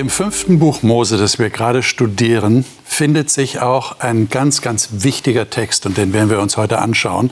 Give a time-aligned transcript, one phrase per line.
[0.00, 5.50] Im fünften Buch Mose, das wir gerade studieren, findet sich auch ein ganz, ganz wichtiger
[5.50, 7.28] Text und den werden wir uns heute anschauen,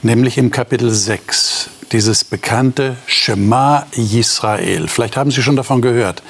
[0.00, 4.86] nämlich im Kapitel 6, dieses bekannte Shema Yisrael.
[4.86, 6.22] Vielleicht haben Sie schon davon gehört.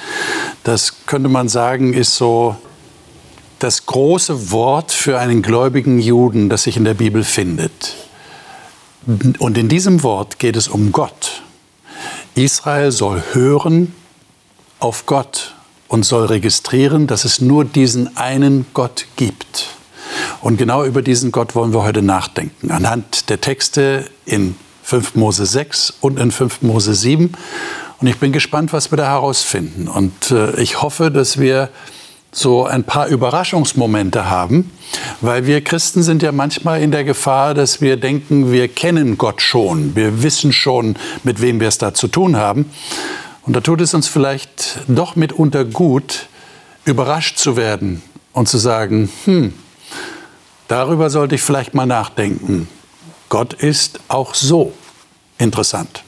[0.63, 2.55] Das könnte man sagen, ist so
[3.59, 7.93] das große Wort für einen gläubigen Juden, das sich in der Bibel findet.
[9.37, 11.43] Und in diesem Wort geht es um Gott.
[12.33, 13.93] Israel soll hören
[14.79, 15.54] auf Gott
[15.95, 19.67] und soll registrieren, dass es nur diesen einen Gott gibt.
[20.41, 22.69] Und genau über diesen Gott wollen wir heute nachdenken.
[22.69, 27.31] Anhand der Texte in 5 Mose 6 und in 5 Mose 7.
[28.01, 29.87] Und ich bin gespannt, was wir da herausfinden.
[29.87, 31.69] Und äh, ich hoffe, dass wir
[32.33, 34.71] so ein paar Überraschungsmomente haben,
[35.21, 39.41] weil wir Christen sind ja manchmal in der Gefahr, dass wir denken, wir kennen Gott
[39.41, 42.69] schon, wir wissen schon, mit wem wir es da zu tun haben.
[43.45, 46.27] Und da tut es uns vielleicht doch mitunter gut,
[46.83, 48.01] überrascht zu werden
[48.33, 49.53] und zu sagen, hm,
[50.67, 52.67] darüber sollte ich vielleicht mal nachdenken.
[53.29, 54.73] Gott ist auch so
[55.37, 56.03] interessant.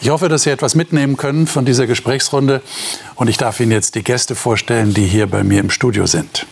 [0.00, 2.62] Ich hoffe, dass Sie etwas mitnehmen können von dieser Gesprächsrunde
[3.16, 6.46] und ich darf Ihnen jetzt die Gäste vorstellen, die hier bei mir im Studio sind.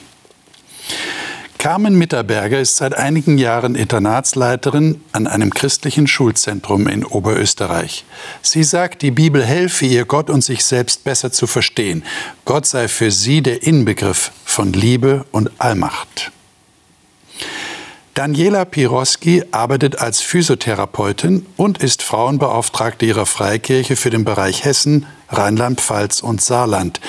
[1.66, 8.04] Carmen Mitterberger ist seit einigen Jahren Internatsleiterin an einem christlichen Schulzentrum in Oberösterreich.
[8.40, 12.04] Sie sagt, die Bibel helfe ihr, Gott und sich selbst besser zu verstehen.
[12.44, 16.30] Gott sei für sie der Inbegriff von Liebe und Allmacht.
[18.14, 26.20] Daniela Piroski arbeitet als Physiotherapeutin und ist Frauenbeauftragte ihrer Freikirche für den Bereich Hessen, Rheinland-Pfalz
[26.20, 27.00] und Saarland.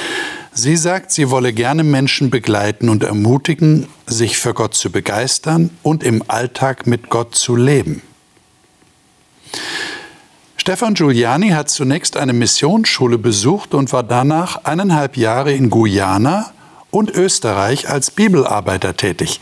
[0.59, 6.03] Sie sagt, sie wolle gerne Menschen begleiten und ermutigen, sich für Gott zu begeistern und
[6.03, 8.01] im Alltag mit Gott zu leben.
[10.55, 16.51] Stefan Giuliani hat zunächst eine Missionsschule besucht und war danach eineinhalb Jahre in Guyana
[16.89, 19.39] und Österreich als Bibelarbeiter tätig.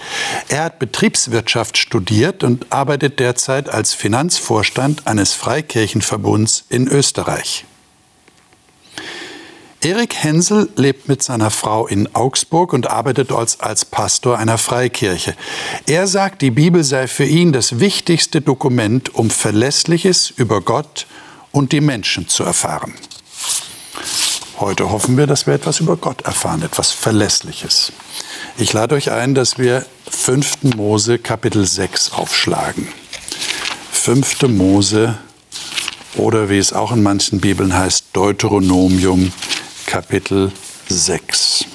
[0.49, 7.63] Er hat Betriebswirtschaft studiert und arbeitet derzeit als Finanzvorstand eines Freikirchenverbunds in Österreich.
[9.85, 15.35] Erik Hensel lebt mit seiner Frau in Augsburg und arbeitet als, als Pastor einer Freikirche.
[15.85, 21.05] Er sagt, die Bibel sei für ihn das wichtigste Dokument, um Verlässliches über Gott
[21.51, 22.95] und die Menschen zu erfahren.
[24.59, 27.91] Heute hoffen wir, dass wir etwas über Gott erfahren, etwas Verlässliches.
[28.57, 30.63] Ich lade euch ein, dass wir 5.
[30.77, 32.87] Mose Kapitel 6 aufschlagen.
[33.91, 34.47] 5.
[34.47, 35.19] Mose
[36.15, 39.31] oder wie es auch in manchen Bibeln heißt, Deuteronomium
[39.85, 40.51] Kapitel
[40.89, 41.65] 6.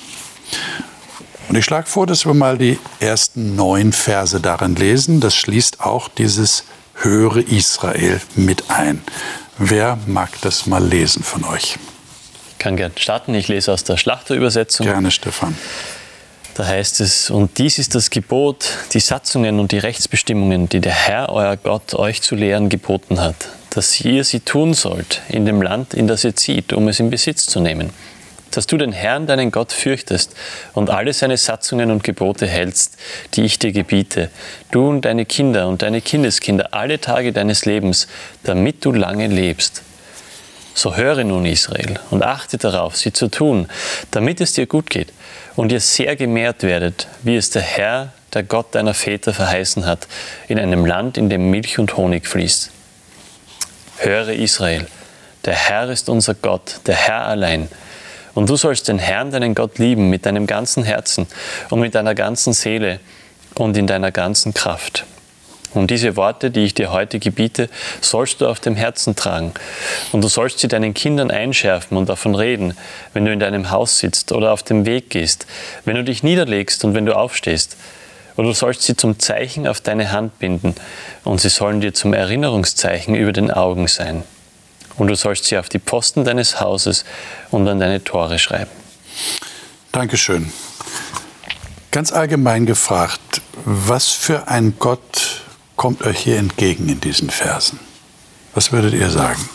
[1.48, 5.20] Und ich schlage vor, dass wir mal die ersten neun Verse darin lesen.
[5.20, 9.02] Das schließt auch dieses Höre Israel mit ein.
[9.58, 11.76] Wer mag das mal lesen von euch?
[12.52, 13.34] Ich kann gerne starten.
[13.34, 14.86] Ich lese aus der Schlachterübersetzung.
[14.86, 15.56] Gerne, Stefan.
[16.54, 20.92] Da heißt es, und dies ist das Gebot, die Satzungen und die Rechtsbestimmungen, die der
[20.92, 25.62] Herr, euer Gott, euch zu lehren geboten hat, dass ihr sie tun sollt in dem
[25.62, 27.90] Land, in das ihr zieht, um es in Besitz zu nehmen
[28.50, 30.34] dass du den Herrn, deinen Gott, fürchtest
[30.72, 32.96] und alle seine Satzungen und Gebote hältst,
[33.34, 34.30] die ich dir gebiete,
[34.70, 38.08] du und deine Kinder und deine Kindeskinder alle Tage deines Lebens,
[38.42, 39.82] damit du lange lebst.
[40.74, 43.68] So höre nun Israel und achte darauf, sie zu tun,
[44.12, 45.12] damit es dir gut geht
[45.56, 50.06] und ihr sehr gemehrt werdet, wie es der Herr, der Gott deiner Väter verheißen hat,
[50.46, 52.70] in einem Land, in dem Milch und Honig fließt.
[54.02, 54.86] Höre Israel,
[55.44, 57.68] der Herr ist unser Gott, der Herr allein,
[58.32, 61.26] und du sollst den Herrn, deinen Gott, lieben mit deinem ganzen Herzen
[61.68, 62.98] und mit deiner ganzen Seele
[63.56, 65.04] und in deiner ganzen Kraft.
[65.74, 67.68] Und diese Worte, die ich dir heute gebiete,
[68.00, 69.52] sollst du auf dem Herzen tragen.
[70.12, 72.74] Und du sollst sie deinen Kindern einschärfen und davon reden,
[73.12, 75.46] wenn du in deinem Haus sitzt oder auf dem Weg gehst,
[75.84, 77.76] wenn du dich niederlegst und wenn du aufstehst.
[78.36, 80.74] Und du sollst sie zum Zeichen auf deine Hand binden,
[81.24, 84.24] und sie sollen dir zum Erinnerungszeichen über den Augen sein
[85.00, 87.04] und du sollst sie auf die Posten deines Hauses
[87.50, 88.70] und an deine Tore schreiben.
[89.92, 90.52] Dankeschön.
[91.90, 95.42] Ganz allgemein gefragt, was für ein Gott
[95.74, 97.80] kommt euch hier entgegen in diesen Versen?
[98.54, 99.48] Was würdet ihr sagen?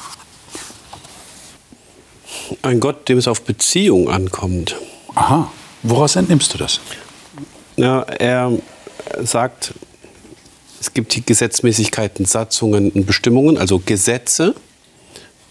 [2.61, 4.75] Ein Gott, dem es auf Beziehung ankommt.
[5.13, 5.51] Aha.
[5.83, 6.79] Woraus entnimmst du das?
[7.77, 8.51] Ja, er
[9.23, 9.73] sagt,
[10.79, 14.55] es gibt die Gesetzmäßigkeiten, Satzungen und Bestimmungen, also Gesetze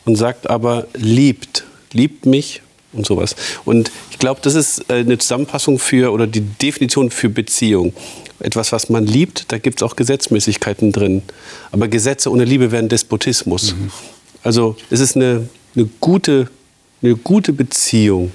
[0.05, 2.63] und sagt aber, liebt, liebt mich
[2.93, 3.35] und sowas.
[3.65, 7.93] Und ich glaube, das ist äh, eine Zusammenfassung für oder die Definition für Beziehung.
[8.41, 11.23] Etwas, was man liebt, da gibt es auch Gesetzmäßigkeiten drin.
[11.73, 13.75] Aber Gesetze ohne Liebe wären Despotismus.
[13.75, 13.91] Mhm.
[14.43, 16.51] Also es ist eine, eine, gute,
[17.03, 18.33] eine gute Beziehung.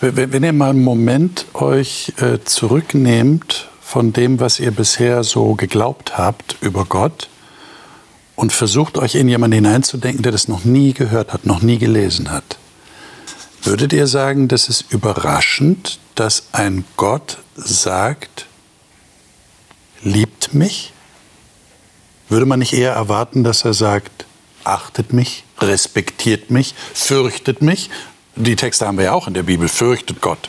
[0.00, 6.16] Wenn ihr mal einen Moment euch äh, zurücknehmt von dem, was ihr bisher so geglaubt
[6.16, 7.28] habt über Gott
[8.34, 12.32] und versucht euch in jemanden hineinzudenken, der das noch nie gehört hat, noch nie gelesen
[12.32, 12.56] hat.
[13.62, 18.46] Würdet ihr sagen, das ist überraschend, dass ein Gott sagt,
[20.02, 20.92] liebt mich?
[22.28, 24.24] Würde man nicht eher erwarten, dass er sagt,
[24.64, 27.90] achtet mich, respektiert mich, fürchtet mich?
[28.34, 30.48] Die Texte haben wir ja auch in der Bibel, fürchtet Gott,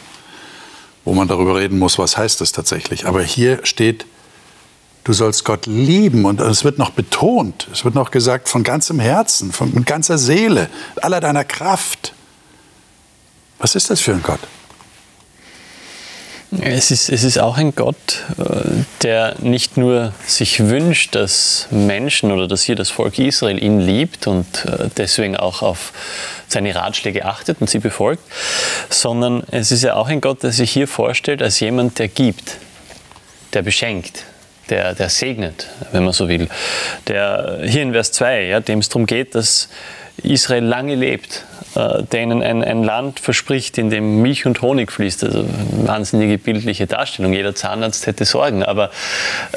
[1.06, 3.06] wo man darüber reden muss, was heißt das tatsächlich.
[3.06, 4.06] Aber hier steht,
[5.04, 9.00] du sollst Gott lieben und es wird noch betont, es wird noch gesagt von ganzem
[9.00, 10.70] Herzen, von mit ganzer Seele,
[11.02, 12.14] aller deiner Kraft.
[13.60, 14.40] Was ist das für ein Gott?
[16.62, 18.44] Es ist, es ist auch ein Gott, äh,
[19.04, 24.28] der nicht nur sich wünscht, dass Menschen oder dass hier das Volk Israel ihn liebt
[24.28, 25.92] und äh, deswegen auch auf
[26.48, 28.24] seine Ratschläge achtet und sie befolgt,
[28.90, 32.58] sondern es ist ja auch ein Gott, der sich hier vorstellt als jemand, der gibt,
[33.54, 34.24] der beschenkt,
[34.70, 36.48] der, der segnet, wenn man so will.
[37.08, 39.70] Der hier in Vers 2, ja, dem es darum geht, dass
[40.24, 41.44] Israel lange lebt,
[41.76, 45.24] äh, der ihnen ein, ein, Land verspricht, in dem Milch und Honig fließt.
[45.24, 45.46] Also
[45.86, 47.34] wahnsinnige bildliche Darstellung.
[47.34, 48.64] Jeder Zahnarzt hätte Sorgen.
[48.64, 48.92] Aber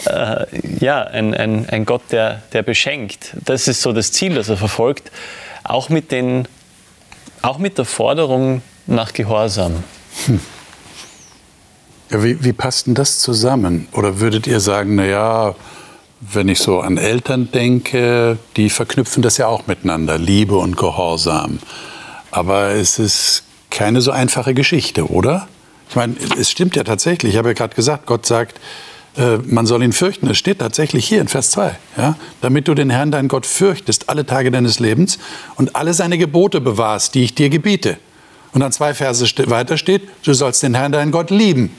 [0.06, 0.46] äh,
[0.81, 3.34] ja, ein, ein, ein Gott, der, der beschenkt.
[3.44, 5.10] Das ist so das Ziel, das er verfolgt.
[5.64, 6.49] Auch mit, den,
[7.43, 9.84] auch mit der Forderung nach Gehorsam.
[10.26, 10.40] Hm.
[12.11, 13.87] Ja, wie, wie passt denn das zusammen?
[13.93, 15.54] Oder würdet ihr sagen, naja,
[16.20, 21.58] wenn ich so an Eltern denke, die verknüpfen das ja auch miteinander, Liebe und Gehorsam.
[22.30, 25.48] Aber es ist keine so einfache Geschichte, oder?
[25.88, 27.32] Ich meine, es stimmt ja tatsächlich.
[27.32, 28.60] Ich habe ja gerade gesagt, Gott sagt,
[29.16, 30.28] äh, man soll ihn fürchten.
[30.28, 31.76] Es steht tatsächlich hier in Vers 2.
[31.96, 32.16] Ja?
[32.40, 35.18] Damit du den Herrn, deinen Gott, fürchtest alle Tage deines Lebens
[35.56, 37.96] und alle seine Gebote bewahrst, die ich dir gebiete.
[38.52, 41.70] Und dann zwei Verse weiter steht, du sollst den Herrn, deinen Gott, lieben.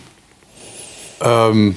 [1.21, 1.75] Ähm,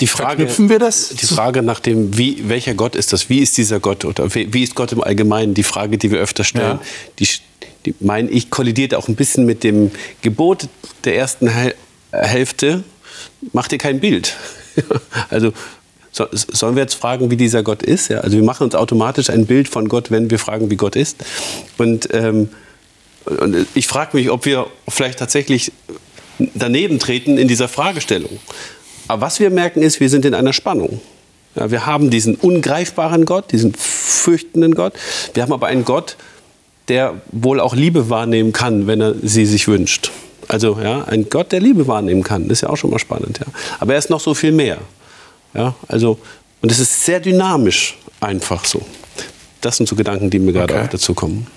[0.00, 1.10] die Frage, wir das?
[1.10, 3.28] Die Frage nach dem, wie, welcher Gott ist das?
[3.28, 4.04] Wie ist dieser Gott?
[4.04, 5.54] Oder wie ist Gott im Allgemeinen?
[5.54, 6.86] Die Frage, die wir öfter stellen, ja.
[7.18, 7.28] die,
[7.86, 9.90] die meine ich, kollidiert auch ein bisschen mit dem
[10.22, 10.68] Gebot
[11.04, 11.50] der ersten
[12.12, 12.82] Hälfte.
[13.52, 14.36] Mach dir kein Bild.
[15.30, 15.52] also
[16.12, 18.08] so, sollen wir jetzt fragen, wie dieser Gott ist?
[18.08, 20.96] Ja, also wir machen uns automatisch ein Bild von Gott, wenn wir fragen, wie Gott
[20.96, 21.18] ist.
[21.78, 22.48] Und, ähm,
[23.26, 25.72] und ich frage mich, ob wir vielleicht tatsächlich
[26.54, 28.40] daneben treten in dieser Fragestellung.
[29.10, 31.00] Aber was wir merken ist, wir sind in einer Spannung.
[31.56, 34.92] Ja, wir haben diesen ungreifbaren Gott, diesen fürchtenden Gott.
[35.34, 36.16] Wir haben aber einen Gott,
[36.86, 40.12] der wohl auch Liebe wahrnehmen kann, wenn er sie sich wünscht.
[40.46, 43.40] Also ja, ein Gott, der Liebe wahrnehmen kann, das ist ja auch schon mal spannend.
[43.40, 43.46] Ja.
[43.80, 44.78] Aber er ist noch so viel mehr.
[45.54, 46.20] Ja, also,
[46.62, 48.80] und es ist sehr dynamisch einfach so.
[49.60, 50.84] Das sind so Gedanken, die mir gerade okay.
[50.84, 51.48] auch dazu kommen.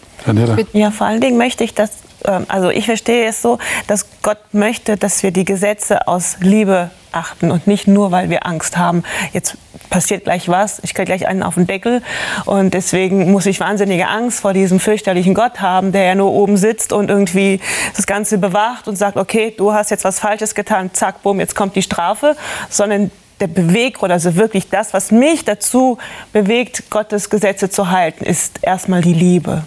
[0.73, 1.91] Ja, vor allen Dingen möchte ich, dass,
[2.25, 6.91] ähm, also ich verstehe es so, dass Gott möchte, dass wir die Gesetze aus Liebe
[7.11, 9.03] achten und nicht nur, weil wir Angst haben,
[9.33, 9.57] jetzt
[9.89, 12.01] passiert gleich was, ich kriege gleich einen auf den Deckel.
[12.45, 16.57] Und deswegen muss ich wahnsinnige Angst vor diesem fürchterlichen Gott haben, der ja nur oben
[16.57, 17.59] sitzt und irgendwie
[17.95, 21.55] das Ganze bewacht und sagt, okay, du hast jetzt was Falsches getan, zack, bumm, jetzt
[21.55, 22.35] kommt die Strafe,
[22.69, 25.97] sondern der Beweggrund, also wirklich das, was mich dazu
[26.31, 29.63] bewegt, Gottes Gesetze zu halten, ist erstmal die Liebe.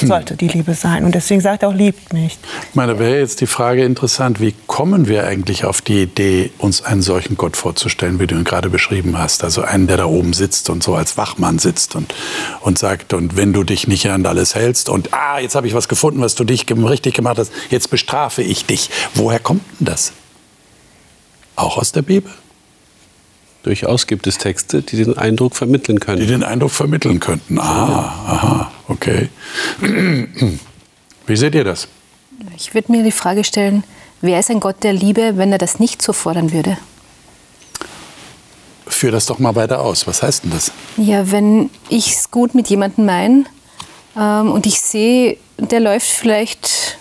[0.00, 0.08] Hm.
[0.08, 1.04] sollte die Liebe sein.
[1.04, 2.38] Und deswegen sagt er auch, liebt mich.
[2.68, 6.50] Ich meine, da wäre jetzt die Frage interessant, wie kommen wir eigentlich auf die Idee,
[6.58, 9.44] uns einen solchen Gott vorzustellen, wie du ihn gerade beschrieben hast?
[9.44, 12.14] Also einen, der da oben sitzt und so als Wachmann sitzt und,
[12.60, 15.74] und sagt, und wenn du dich nicht an alles hältst und, ah, jetzt habe ich
[15.74, 18.90] was gefunden, was du dich richtig gemacht hast, jetzt bestrafe ich dich.
[19.14, 20.12] Woher kommt denn das?
[21.56, 22.30] Auch aus der Bibel?
[23.68, 26.20] Durchaus gibt es Texte, die den Eindruck vermitteln können.
[26.20, 27.58] Die den Eindruck vermitteln könnten.
[27.58, 29.28] Aha, aha, okay.
[31.26, 31.86] Wie seht ihr das?
[32.56, 33.84] Ich würde mir die Frage stellen,
[34.22, 36.78] wer ist ein Gott der Liebe, wenn er das nicht so fordern würde?
[38.86, 40.06] Führ das doch mal weiter aus.
[40.06, 40.72] Was heißt denn das?
[40.96, 43.44] Ja, wenn ich es gut mit jemandem meine
[44.16, 46.96] ähm, und ich sehe, der läuft vielleicht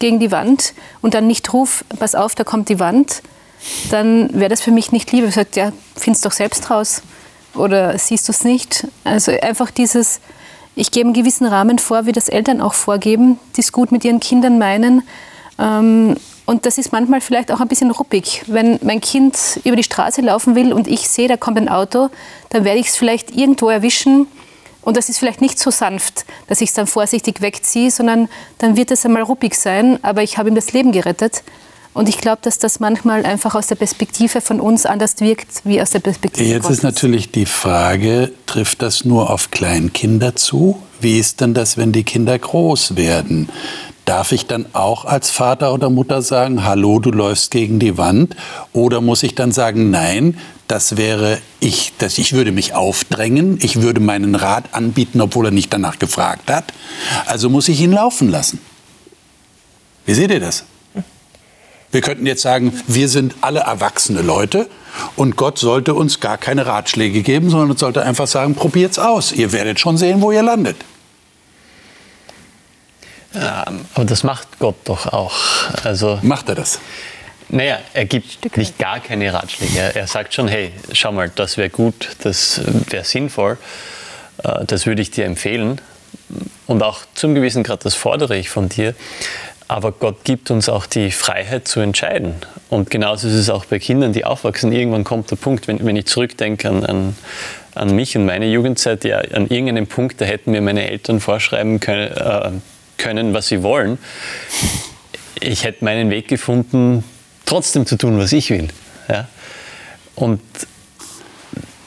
[0.00, 3.22] gegen die Wand und dann nicht ruf, pass auf, da kommt die Wand,
[3.90, 5.26] dann wäre das für mich nicht Liebe.
[5.26, 7.02] Ich sage, ja, findest doch selbst raus
[7.54, 8.86] oder siehst du es nicht?
[9.04, 10.20] Also einfach dieses,
[10.74, 14.04] ich gebe einen gewissen Rahmen vor, wie das Eltern auch vorgeben, die es gut mit
[14.04, 15.02] ihren Kindern meinen.
[15.58, 18.42] Ähm, und das ist manchmal vielleicht auch ein bisschen ruppig.
[18.46, 22.08] Wenn mein Kind über die Straße laufen will und ich sehe, da kommt ein Auto,
[22.48, 24.26] dann werde ich es vielleicht irgendwo erwischen.
[24.80, 28.76] Und das ist vielleicht nicht so sanft, dass ich es dann vorsichtig wegziehe, sondern dann
[28.76, 31.42] wird es einmal ruppig sein, aber ich habe ihm das Leben gerettet.
[31.98, 35.82] Und ich glaube, dass das manchmal einfach aus der Perspektive von uns anders wirkt, wie
[35.82, 36.76] aus der Perspektive Jetzt Gottes.
[36.76, 40.80] ist natürlich die Frage, trifft das nur auf Kleinkinder zu?
[41.00, 43.48] Wie ist denn das, wenn die Kinder groß werden?
[44.04, 48.36] darf ich dann auch als Vater oder Mutter sagen, hallo, du läufst gegen die Wand?
[48.72, 53.82] Oder muss ich dann sagen, nein, das wäre ich, dass ich würde mich aufdrängen, ich
[53.82, 56.72] würde meinen Rat anbieten, obwohl er nicht danach gefragt hat.
[57.26, 58.60] Also muss ich ihn laufen lassen.
[60.06, 60.64] Wie seht ihr das?
[61.90, 64.68] Wir könnten jetzt sagen, wir sind alle erwachsene Leute
[65.16, 69.32] und Gott sollte uns gar keine Ratschläge geben, sondern sollte einfach sagen, probiert's aus.
[69.32, 70.76] Ihr werdet schon sehen, wo ihr landet.
[73.34, 73.64] Ja,
[73.94, 75.34] aber das macht Gott doch auch.
[75.84, 76.80] Also, Macht er das?
[77.50, 79.78] naja, er gibt nicht gar keine Ratschläge.
[79.78, 83.58] Er, er sagt schon, hey, schau mal, das wäre gut, das wäre sinnvoll,
[84.44, 85.80] äh, das würde ich dir empfehlen.
[86.66, 88.94] Und auch zum gewissen Grad, das fordere ich von dir.
[89.70, 92.36] Aber Gott gibt uns auch die Freiheit zu entscheiden.
[92.70, 94.72] Und genauso ist es auch bei Kindern, die aufwachsen.
[94.72, 97.16] Irgendwann kommt der Punkt, wenn, wenn ich zurückdenke an, an,
[97.74, 101.80] an mich und meine Jugendzeit, ja, an irgendeinem Punkt, da hätten mir meine Eltern vorschreiben
[101.80, 102.50] können, äh,
[102.96, 103.98] können, was sie wollen.
[105.40, 107.04] Ich hätte meinen Weg gefunden,
[107.44, 108.68] trotzdem zu tun, was ich will.
[109.08, 109.28] Ja?
[110.14, 110.40] Und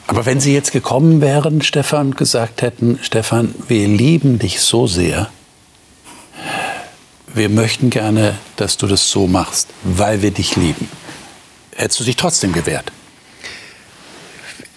[0.06, 4.86] Aber wenn Sie jetzt gekommen wären, Stefan, und gesagt hätten, Stefan, wir lieben dich so
[4.86, 5.30] sehr,
[7.34, 10.88] wir möchten gerne, dass du das so machst, weil wir dich lieben.
[11.74, 12.92] Hättest du dich trotzdem gewehrt?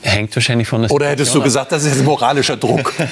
[0.06, 2.94] hängt wahrscheinlich von der Oder hättest du Situation gesagt, das ist moralischer Druck?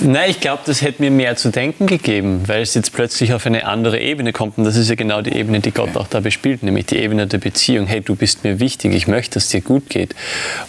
[0.00, 3.46] Nein, ich glaube, das hätte mir mehr zu denken gegeben, weil es jetzt plötzlich auf
[3.46, 4.58] eine andere Ebene kommt.
[4.58, 7.26] Und das ist ja genau die Ebene, die Gott auch da bespielt, nämlich die Ebene
[7.26, 7.86] der Beziehung.
[7.86, 10.14] Hey, du bist mir wichtig, ich möchte, dass es dir gut geht.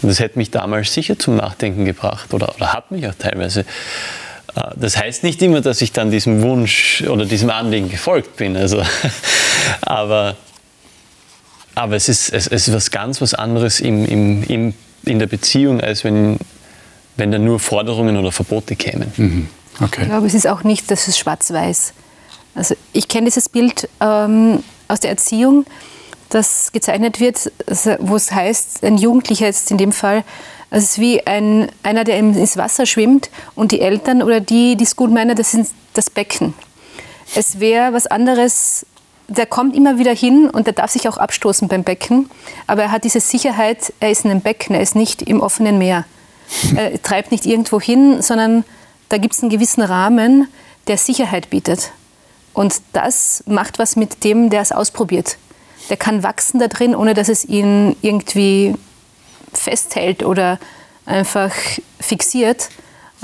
[0.02, 3.66] Und das hätte mich damals sicher zum Nachdenken gebracht oder, oder hat mich auch teilweise.
[4.76, 8.56] Das heißt nicht immer, dass ich dann diesem Wunsch oder diesem Anliegen gefolgt bin.
[8.56, 8.82] Also,
[9.82, 10.36] aber,
[11.76, 14.74] aber es ist, es, es ist was ganz was anderes im, im, im,
[15.06, 16.38] in der Beziehung, als wenn,
[17.18, 19.50] wenn da nur Forderungen oder Verbote kämen.
[19.80, 20.02] Okay.
[20.02, 21.94] Ich glaube, es ist auch nicht, dass es schwarz-weiß.
[22.56, 25.66] Also ich kenne dieses Bild ähm, aus der Erziehung,
[26.30, 30.24] das gezeichnet wird, also wo es heißt, ein Jugendlicher jetzt in dem Fall,
[30.70, 34.84] es ist wie ein, einer, der ins Wasser schwimmt und die Eltern oder die, die
[34.84, 36.54] es gut meinen, das sind das Becken.
[37.36, 38.86] Es wäre was anderes,
[39.28, 42.30] der kommt immer wieder hin und der darf sich auch abstoßen beim Becken,
[42.66, 45.78] aber er hat diese Sicherheit, er ist in einem Becken, er ist nicht im offenen
[45.78, 46.06] Meer.
[46.76, 48.64] Er treibt nicht irgendwo hin, sondern
[49.10, 50.48] da gibt es einen gewissen Rahmen,
[50.88, 51.92] der Sicherheit bietet.
[52.54, 55.38] Und das macht was mit dem, der es ausprobiert.
[55.90, 58.76] Der kann wachsen da drin, ohne dass es ihn irgendwie
[59.58, 60.60] festhält oder
[61.06, 61.52] einfach
[62.00, 62.70] fixiert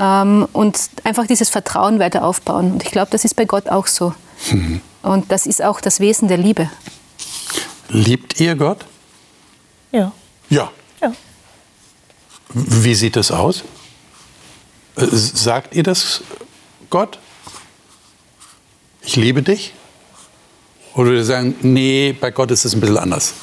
[0.00, 2.72] ähm, und einfach dieses Vertrauen weiter aufbauen.
[2.72, 4.14] Und ich glaube, das ist bei Gott auch so.
[5.02, 6.70] Und das ist auch das Wesen der Liebe.
[7.88, 8.84] Liebt ihr Gott?
[9.92, 10.12] Ja.
[10.48, 10.70] Ja.
[11.00, 11.12] ja.
[12.48, 13.64] Wie sieht das aus?
[14.96, 16.22] Äh, Sagt ihr das
[16.90, 17.18] Gott?
[19.02, 19.74] Ich liebe dich?
[20.94, 23.34] Oder würdet ihr sagen, nee, bei Gott ist es ein bisschen anders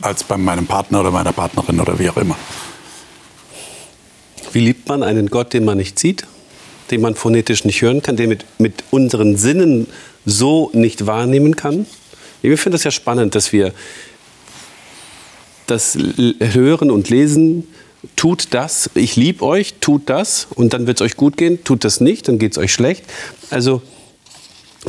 [0.00, 2.36] als bei meinem Partner oder meiner Partnerin oder wie auch immer?
[4.52, 6.24] Wie liebt man einen Gott, den man nicht sieht,
[6.90, 9.86] den man phonetisch nicht hören kann, den mit, mit unseren Sinnen
[10.24, 11.86] so nicht wahrnehmen kann?
[12.42, 13.72] Ich finde es ja spannend, dass wir
[15.66, 15.98] das
[16.40, 17.66] Hören und Lesen
[18.16, 21.84] tut das, ich liebe euch, tut das und dann wird es euch gut gehen, tut
[21.84, 23.04] das nicht, dann geht es euch schlecht.
[23.50, 23.82] Also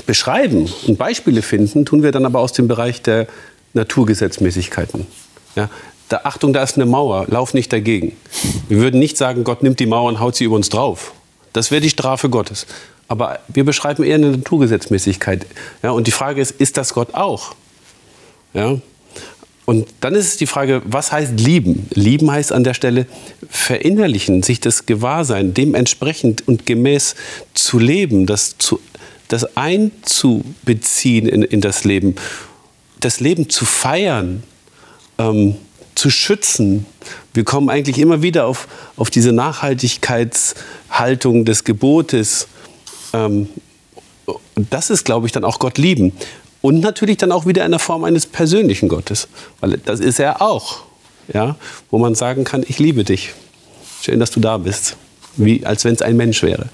[0.05, 3.27] beschreiben und Beispiele finden, tun wir dann aber aus dem Bereich der
[3.73, 5.05] Naturgesetzmäßigkeiten.
[5.55, 5.69] Ja,
[6.09, 8.15] da, Achtung, da ist eine Mauer, lauf nicht dagegen.
[8.67, 11.13] Wir würden nicht sagen, Gott nimmt die Mauer und haut sie über uns drauf.
[11.53, 12.65] Das wäre die Strafe Gottes.
[13.07, 15.45] Aber wir beschreiben eher eine Naturgesetzmäßigkeit.
[15.81, 17.55] Ja, und die Frage ist, ist das Gott auch?
[18.53, 18.79] Ja?
[19.65, 21.88] Und dann ist es die Frage, was heißt lieben?
[21.93, 23.05] Lieben heißt an der Stelle
[23.49, 27.15] verinnerlichen, sich das Gewahrsein, dementsprechend und gemäß
[27.53, 28.79] zu leben, das, zu,
[29.27, 32.15] das einzubeziehen in, in das Leben,
[33.00, 34.44] das Leben zu feiern,
[35.18, 35.56] ähm,
[35.96, 36.86] zu schützen.
[37.34, 42.48] Wir kommen eigentlich immer wieder auf, auf diese Nachhaltigkeitshaltung des Gebotes.
[43.13, 43.50] Ähm,
[44.56, 46.13] das ist, glaube ich, dann auch Gott lieben.
[46.62, 49.27] Und natürlich dann auch wieder in der Form eines persönlichen Gottes.
[49.62, 50.79] Weil das ist er auch.
[51.34, 51.56] Ja?
[51.89, 53.34] Wo man sagen kann, ich liebe dich.
[54.01, 54.98] Schön, dass du da bist.
[55.39, 56.69] Wie als wenn es ein Mensch wäre.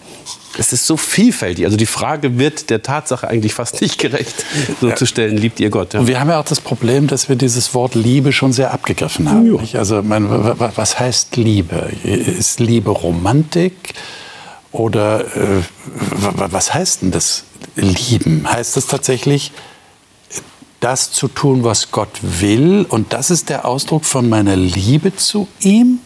[0.58, 1.66] Es ist so vielfältig.
[1.66, 4.46] Also die Frage wird der Tatsache eigentlich fast nicht gerecht,
[4.80, 5.94] so zu stellen, liebt ihr Gott.
[5.94, 6.00] Ja?
[6.00, 9.30] Und wir haben ja auch das Problem, dass wir dieses Wort Liebe schon sehr abgegriffen
[9.30, 9.54] haben.
[9.72, 9.80] Ja.
[9.80, 11.92] Also mein, wa- wa- was heißt Liebe?
[12.04, 13.94] Ist Liebe Romantik?
[14.72, 15.62] Oder äh,
[16.22, 17.44] wa- wa- was heißt denn das
[17.76, 18.46] Lieben?
[18.52, 19.52] Heißt das tatsächlich,
[20.80, 22.86] das zu tun, was Gott will?
[22.88, 26.00] Und das ist der Ausdruck von meiner Liebe zu ihm?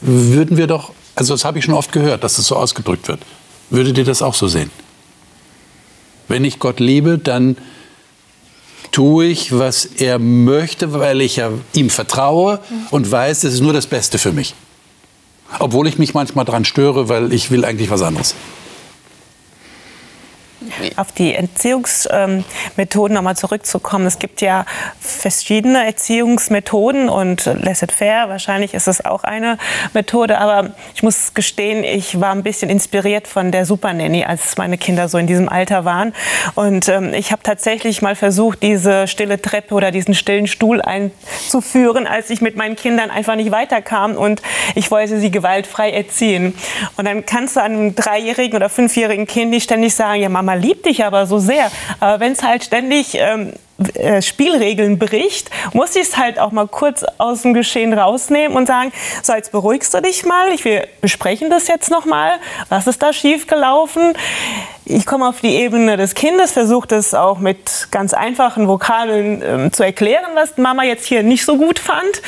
[0.00, 3.20] Würden wir doch, also das habe ich schon oft gehört, dass das so ausgedrückt wird.
[3.70, 4.70] Würdet ihr das auch so sehen?
[6.28, 7.56] Wenn ich Gott liebe, dann
[8.92, 13.72] tue ich, was er möchte, weil ich ja ihm vertraue und weiß, es ist nur
[13.72, 14.54] das Beste für mich.
[15.58, 18.34] Obwohl ich mich manchmal daran störe, weil ich will eigentlich was anderes
[20.96, 24.06] auf die Erziehungsmethoden nochmal zurückzukommen.
[24.06, 24.64] Es gibt ja
[25.00, 29.58] verschiedene Erziehungsmethoden und laissez-faire, wahrscheinlich ist es auch eine
[29.94, 34.56] Methode, aber ich muss gestehen, ich war ein bisschen inspiriert von der Super Nanny, als
[34.56, 36.12] meine Kinder so in diesem Alter waren.
[36.54, 42.06] Und ähm, ich habe tatsächlich mal versucht, diese stille Treppe oder diesen stillen Stuhl einzuführen,
[42.06, 44.42] als ich mit meinen Kindern einfach nicht weiterkam und
[44.74, 46.54] ich wollte sie gewaltfrei erziehen.
[46.96, 50.86] Und dann kannst du einem dreijährigen oder fünfjährigen Kind nicht ständig sagen, ja Mama liebt
[50.86, 51.70] dich aber so sehr.
[52.00, 53.52] Aber wenn es halt ständig ähm,
[53.94, 58.66] äh, Spielregeln bricht, muss ich es halt auch mal kurz aus dem Geschehen rausnehmen und
[58.66, 58.92] sagen,
[59.22, 62.32] so jetzt beruhigst du dich mal, wir besprechen das jetzt noch mal,
[62.68, 64.12] was ist da schiefgelaufen?
[64.84, 69.72] Ich komme auf die Ebene des Kindes, versuche das auch mit ganz einfachen Vokabeln ähm,
[69.72, 72.20] zu erklären, was Mama jetzt hier nicht so gut fand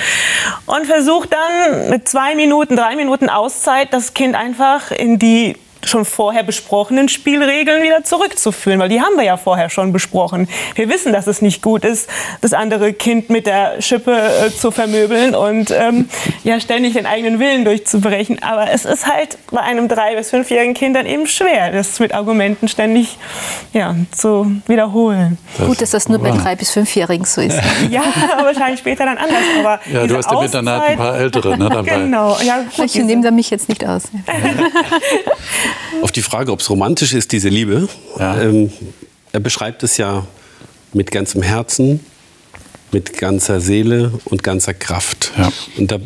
[0.65, 6.05] und versuche dann mit zwei Minuten, drei Minuten Auszeit das Kind einfach in die schon
[6.05, 10.49] vorher besprochenen Spielregeln wieder zurückzuführen, weil die haben wir ja vorher schon besprochen.
[10.75, 12.09] Wir wissen, dass es nicht gut ist,
[12.41, 16.09] das andere Kind mit der Schippe äh, zu vermöbeln und ähm,
[16.45, 18.43] ja ständig den eigenen Willen durchzubrechen.
[18.43, 22.15] Aber es ist halt bei einem drei- bis fünfjährigen Kind dann eben schwer, das mit
[22.15, 23.19] Argumenten ständig
[23.73, 25.39] ja, zu wiederholen.
[25.59, 27.59] Das gut, dass das nur bei drei- bis fünfjährigen so ist.
[27.91, 28.03] ja,
[28.43, 29.43] wahrscheinlich später dann anders.
[29.59, 31.91] Aber ja, du hast im Internat ein paar Ältere ne, dabei.
[31.97, 32.37] genau.
[32.43, 34.05] Ja, gut, ich nehme da mich jetzt nicht aus.
[36.03, 37.89] Auf die Frage, ob es romantisch ist, diese Liebe,
[38.19, 38.41] ja.
[38.41, 38.73] ähm,
[39.33, 40.27] er beschreibt es ja
[40.93, 42.01] mit ganzem Herzen,
[42.93, 45.33] mit ganzer Seele und ganzer Kraft.
[45.37, 45.51] Ja.
[45.79, 45.99] Und da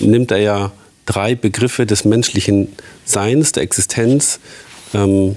[0.00, 0.72] nimmt er ja
[1.06, 2.68] drei Begriffe des menschlichen
[3.04, 4.40] Seins, der Existenz,
[4.94, 5.36] ähm,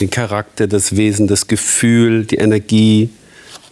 [0.00, 3.10] den Charakter, das Wesen, das Gefühl, die Energie,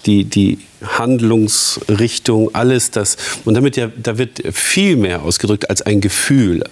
[0.06, 3.16] die, die Handlungsrichtung, alles das.
[3.44, 6.64] Und damit ja, da wird viel mehr ausgedrückt als ein Gefühl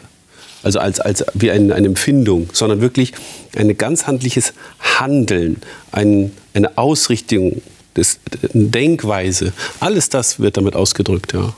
[0.63, 3.13] also als, als wie ein, eine Empfindung, sondern wirklich
[3.57, 5.61] ein ganz handliches Handeln,
[5.93, 7.63] ein, eine Ausrichtung,
[7.97, 8.21] des,
[8.55, 9.53] eine Denkweise.
[9.81, 11.53] Alles das wird damit ausgedrückt, ja.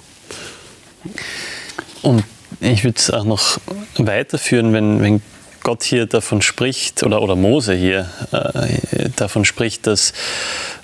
[2.02, 2.24] Und
[2.60, 3.58] ich würde es auch noch
[3.96, 5.22] weiterführen, wenn, wenn
[5.62, 10.10] Gott hier davon spricht, oder, oder Mose hier äh, davon spricht, dass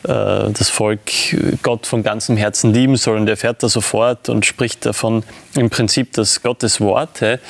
[0.04, 1.00] äh, das Volk
[1.62, 3.16] Gott von ganzem Herzen lieben soll.
[3.16, 5.22] Und er fährt da sofort und spricht davon
[5.54, 7.40] im Prinzip, dass Gottes Worte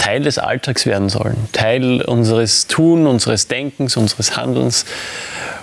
[0.00, 4.86] Teil des Alltags werden sollen, Teil unseres Tun, unseres Denkens, unseres Handelns.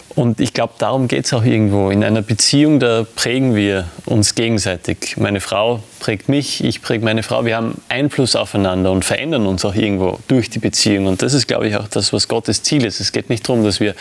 [0.09, 1.89] Und ich glaube, darum geht es auch irgendwo.
[1.89, 5.17] In einer Beziehung, da prägen wir uns gegenseitig.
[5.17, 7.45] Meine Frau prägt mich, ich präge meine Frau.
[7.45, 11.07] Wir haben Einfluss aufeinander und verändern uns auch irgendwo durch die Beziehung.
[11.07, 12.99] Und das ist, glaube ich, auch das, was Gottes Ziel ist.
[12.99, 13.95] Es geht nicht darum, dass wir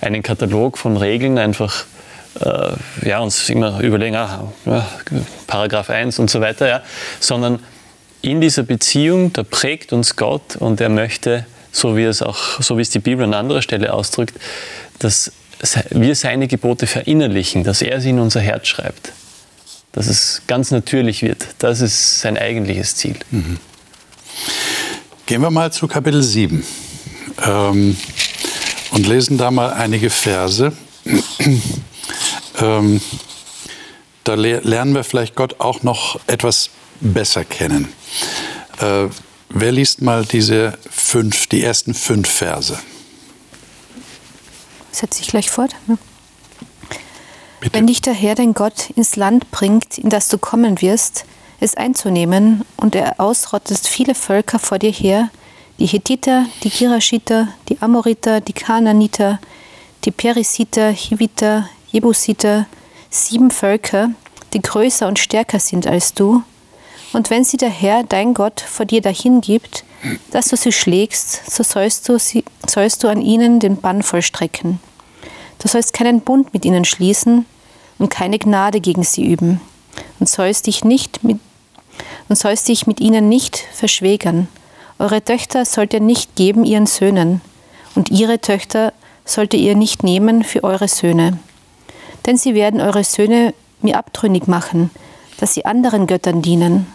[0.00, 1.86] einen Katalog von Regeln einfach
[2.40, 4.86] äh, ja, uns immer überlegen, ah, ja,
[5.48, 6.82] Paragraph 1 und so weiter, ja,
[7.18, 7.58] sondern
[8.22, 12.78] in dieser Beziehung, da prägt uns Gott und er möchte, so wie es auch, so
[12.78, 14.34] wie es die Bibel an anderer Stelle ausdrückt,
[14.98, 15.32] dass
[15.90, 19.12] wir seine Gebote verinnerlichen, dass er sie in unser Herz schreibt,
[19.92, 21.46] dass es ganz natürlich wird.
[21.58, 23.16] Das ist sein eigentliches Ziel.
[23.30, 23.58] Mhm.
[25.26, 26.64] Gehen wir mal zu Kapitel 7
[27.46, 27.96] ähm,
[28.92, 30.72] und lesen da mal einige Verse.
[32.60, 33.00] ähm,
[34.24, 37.88] da lernen wir vielleicht Gott auch noch etwas besser kennen.
[38.80, 39.08] Äh,
[39.48, 42.78] wer liest mal diese fünf, die ersten fünf Verse?
[44.92, 45.74] Setze ich gleich fort.
[45.86, 45.98] Ne?
[47.72, 51.24] Wenn dich der Herr, dein Gott, ins Land bringt, in das du kommen wirst,
[51.58, 55.30] es einzunehmen, und er ausrottest viele Völker vor dir her,
[55.78, 59.40] die Hethiter, die Girashiter, die Amoriter, die Kanaaniter,
[60.04, 62.66] die Perisiter, Hiviter, Jebusiter,
[63.10, 64.10] sieben Völker,
[64.52, 66.42] die größer und stärker sind als du,
[67.16, 69.84] und wenn sie der Herr, dein Gott, vor dir dahin gibt,
[70.32, 74.80] dass du sie schlägst, so sollst du, sie, sollst du an ihnen den Bann vollstrecken.
[75.58, 77.46] Du sollst keinen Bund mit ihnen schließen
[77.98, 79.62] und keine Gnade gegen sie üben
[80.20, 81.40] und sollst dich nicht mit
[82.28, 84.48] und sollst dich mit ihnen nicht verschwägern.
[84.98, 87.40] Eure Töchter sollt ihr nicht geben ihren Söhnen,
[87.94, 88.92] und ihre Töchter
[89.24, 91.38] sollt ihr nicht nehmen für eure Söhne.
[92.26, 94.90] Denn sie werden eure Söhne mir abtrünnig machen,
[95.38, 96.86] dass sie anderen Göttern dienen.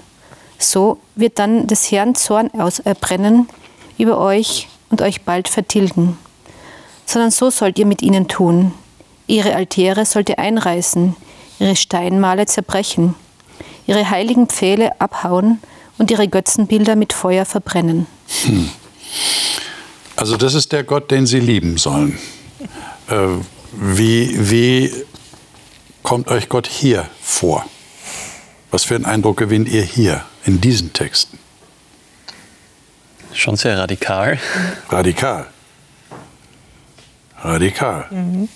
[0.63, 3.47] So wird dann des Herrn Zorn ausbrennen
[3.97, 6.17] über euch und euch bald vertilgen.
[7.05, 8.73] Sondern so sollt ihr mit ihnen tun.
[9.27, 11.15] Ihre Altäre sollt ihr einreißen,
[11.59, 13.15] ihre Steinmale zerbrechen,
[13.87, 15.59] ihre heiligen Pfähle abhauen
[15.97, 18.07] und ihre Götzenbilder mit Feuer verbrennen.
[18.43, 18.69] Hm.
[20.15, 22.17] Also das ist der Gott, den sie lieben sollen.
[23.07, 23.27] Äh,
[23.71, 24.93] wie, wie
[26.03, 27.65] kommt euch Gott hier vor?
[28.71, 31.37] Was für einen Eindruck gewinnt ihr hier in diesen Texten?
[33.33, 34.39] Schon sehr radikal.
[34.89, 35.47] Radikal.
[37.41, 38.07] Radikal.
[38.09, 38.49] Mhm.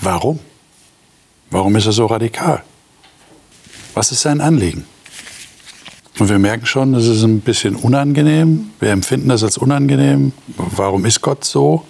[0.00, 0.40] Warum?
[1.50, 2.62] Warum ist er so radikal?
[3.94, 4.84] Was ist sein Anliegen?
[6.18, 8.70] Und wir merken schon, das ist ein bisschen unangenehm.
[8.80, 10.32] Wir empfinden das als unangenehm.
[10.56, 11.86] Warum ist Gott so?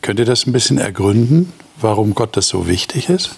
[0.00, 3.36] Könnt ihr das ein bisschen ergründen, warum Gott das so wichtig ist?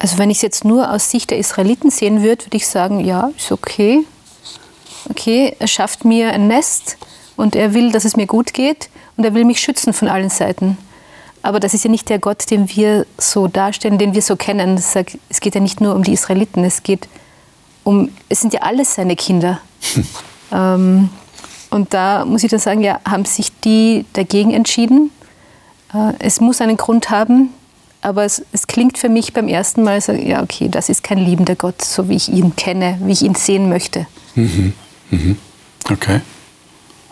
[0.00, 3.04] Also wenn ich es jetzt nur aus Sicht der Israeliten sehen würde, würde ich sagen,
[3.04, 4.04] ja, ist okay.
[5.10, 6.96] Okay, er schafft mir ein Nest
[7.36, 10.30] und er will, dass es mir gut geht und er will mich schützen von allen
[10.30, 10.78] Seiten.
[11.42, 14.76] Aber das ist ja nicht der Gott, den wir so darstellen, den wir so kennen.
[14.76, 17.08] Es geht ja nicht nur um die Israeliten, es geht
[17.84, 19.60] um, es sind ja alles seine Kinder.
[20.52, 21.08] ähm,
[21.70, 25.10] und da muss ich dann sagen, ja, haben sich die dagegen entschieden.
[25.94, 27.50] Äh, es muss einen Grund haben,
[28.00, 31.18] aber es, es, klingt für mich beim ersten Mal so, ja, okay, das ist kein
[31.18, 34.06] liebender Gott, so wie ich ihn kenne, wie ich ihn sehen möchte.
[34.34, 34.72] Mhm.
[35.10, 35.36] Mhm.
[35.90, 36.20] Okay.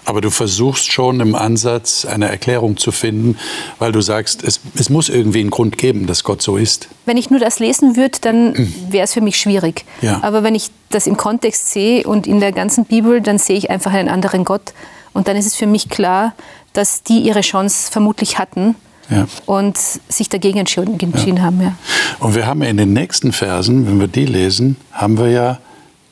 [0.06, 3.36] Aber du versuchst schon im Ansatz eine Erklärung zu finden,
[3.80, 6.88] weil du sagst, es, es muss irgendwie einen Grund geben, dass Gott so ist.
[7.06, 8.54] Wenn ich nur das lesen würde, dann
[8.88, 9.84] wäre es für mich schwierig.
[10.02, 10.20] Ja.
[10.22, 13.68] Aber wenn ich das im Kontext sehe und in der ganzen Bibel, dann sehe ich
[13.68, 14.74] einfach einen anderen Gott.
[15.12, 16.34] Und dann ist es für mich klar,
[16.72, 18.76] dass die ihre Chance vermutlich hatten.
[19.08, 19.26] Ja.
[19.46, 20.98] und sich dagegen entschieden,
[21.36, 21.42] ja.
[21.42, 21.60] haben.
[21.60, 21.76] Ja.
[22.18, 25.58] Und wir haben in den nächsten Versen, wenn wir die lesen, haben wir ja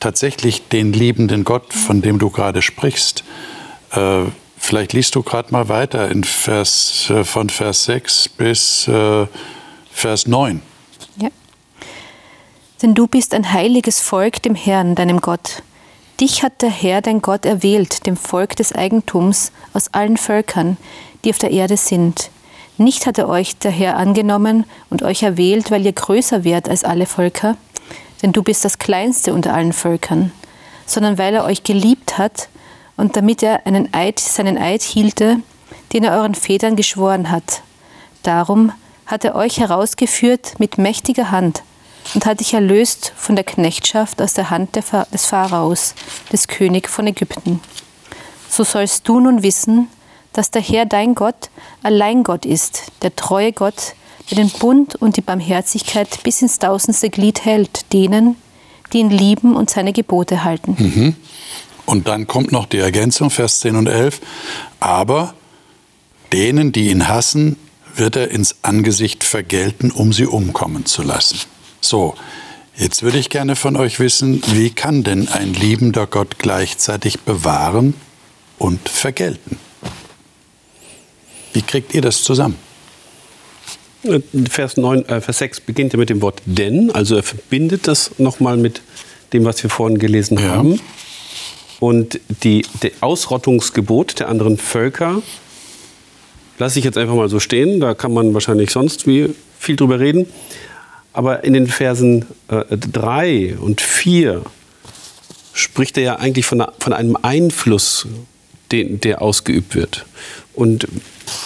[0.00, 3.24] tatsächlich den liebenden Gott, von dem du gerade sprichst.
[3.92, 4.24] Äh,
[4.58, 9.26] vielleicht liest du gerade mal weiter in Vers, äh, von Vers 6 bis äh,
[9.90, 10.60] Vers 9.
[11.16, 11.30] Ja.
[12.82, 15.62] Denn du bist ein heiliges Volk dem Herrn, deinem Gott.
[16.20, 20.76] Dich hat der Herr, dein Gott, erwählt, dem Volk des Eigentums aus allen Völkern,
[21.24, 22.30] die auf der Erde sind.
[22.76, 26.82] Nicht hat er euch der Herr angenommen und euch erwählt, weil ihr größer wärt als
[26.82, 27.56] alle Völker,
[28.22, 30.32] denn du bist das Kleinste unter allen Völkern,
[30.84, 32.48] sondern weil er euch geliebt hat
[32.96, 35.38] und damit er einen Eid, seinen Eid hielte,
[35.92, 37.62] den er euren Vätern geschworen hat.
[38.24, 38.72] Darum
[39.06, 41.62] hat er euch herausgeführt mit mächtiger Hand
[42.14, 45.94] und hat dich erlöst von der Knechtschaft aus der Hand des Pharaos,
[46.32, 47.60] des König von Ägypten.
[48.48, 49.88] So sollst du nun wissen,
[50.34, 51.48] dass der Herr dein Gott
[51.82, 53.94] allein Gott ist, der treue Gott,
[54.30, 58.36] der den Bund und die Barmherzigkeit bis ins tausendste Glied hält, denen,
[58.92, 60.76] die ihn lieben und seine Gebote halten.
[60.78, 61.16] Mhm.
[61.86, 64.20] Und dann kommt noch die Ergänzung, Vers 10 und 11.
[64.80, 65.34] Aber
[66.32, 67.56] denen, die ihn hassen,
[67.94, 71.38] wird er ins Angesicht vergelten, um sie umkommen zu lassen.
[71.80, 72.14] So,
[72.76, 77.94] jetzt würde ich gerne von euch wissen, wie kann denn ein liebender Gott gleichzeitig bewahren
[78.58, 79.58] und vergelten?
[81.54, 82.56] Wie kriegt ihr das zusammen?
[84.50, 88.10] Vers, 9, äh, Vers 6 beginnt ja mit dem Wort denn, also er verbindet das
[88.18, 88.82] nochmal mit
[89.32, 90.50] dem, was wir vorhin gelesen ja.
[90.50, 90.78] haben.
[91.80, 95.22] Und die, das Ausrottungsgebot der anderen Völker
[96.58, 97.80] lasse ich jetzt einfach mal so stehen.
[97.80, 100.26] Da kann man wahrscheinlich sonst wie viel drüber reden.
[101.12, 104.42] Aber in den Versen 3 äh, und 4
[105.52, 108.06] spricht er ja eigentlich von, von einem Einfluss,
[108.72, 110.04] den, der ausgeübt wird.
[110.54, 110.86] Und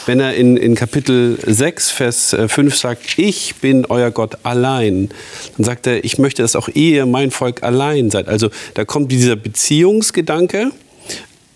[0.07, 5.11] wenn er in, in Kapitel 6, Vers 5 äh, sagt, ich bin euer Gott allein,
[5.57, 8.29] dann sagt er, ich möchte, dass auch ihr, mein Volk, allein seid.
[8.29, 10.71] Also da kommt dieser Beziehungsgedanke,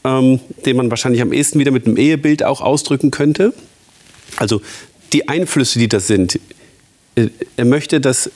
[0.04, 3.52] ähm, den man wahrscheinlich am ehesten wieder mit einem Ehebild auch ausdrücken könnte.
[4.36, 4.60] Also
[5.12, 6.38] die Einflüsse, die das sind.
[7.14, 8.30] Äh, er möchte, dass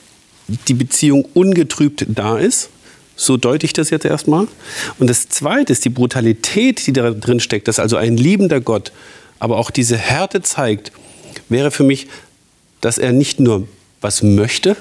[0.68, 2.70] die Beziehung ungetrübt da ist.
[3.16, 4.46] So deute ich das jetzt erstmal.
[4.98, 8.92] Und das Zweite ist die Brutalität, die da drin steckt, dass also ein liebender Gott
[9.38, 10.92] aber auch diese Härte zeigt,
[11.48, 12.08] wäre für mich,
[12.80, 13.66] dass er nicht nur
[14.00, 14.76] was möchte,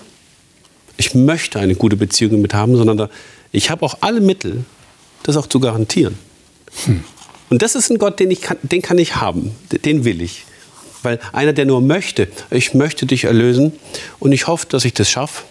[0.98, 3.10] ich möchte eine gute Beziehung mit haben, sondern
[3.52, 4.66] ich habe auch alle Mittel,
[5.24, 6.18] das auch zu garantieren.
[6.86, 7.04] Hm.
[7.50, 10.46] Und das ist ein Gott, den, ich kann, den kann ich haben, den will ich.
[11.04, 13.74] Weil einer, der nur möchte, ich möchte dich erlösen
[14.20, 15.44] und ich hoffe, dass ich das schaffe,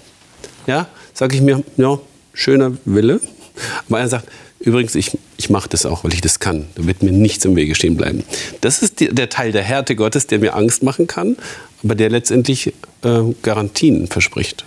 [0.66, 1.98] ja, sage ich mir, ja,
[2.32, 3.20] schöner Wille.
[3.88, 4.28] Aber er sagt,
[4.64, 6.64] Übrigens, ich, ich mache das auch, weil ich das kann.
[6.74, 8.24] Da wird mir nichts im Wege stehen bleiben.
[8.62, 11.36] Das ist die, der Teil der Härte Gottes, der mir Angst machen kann,
[11.82, 12.68] aber der letztendlich
[13.02, 14.64] äh, Garantien verspricht.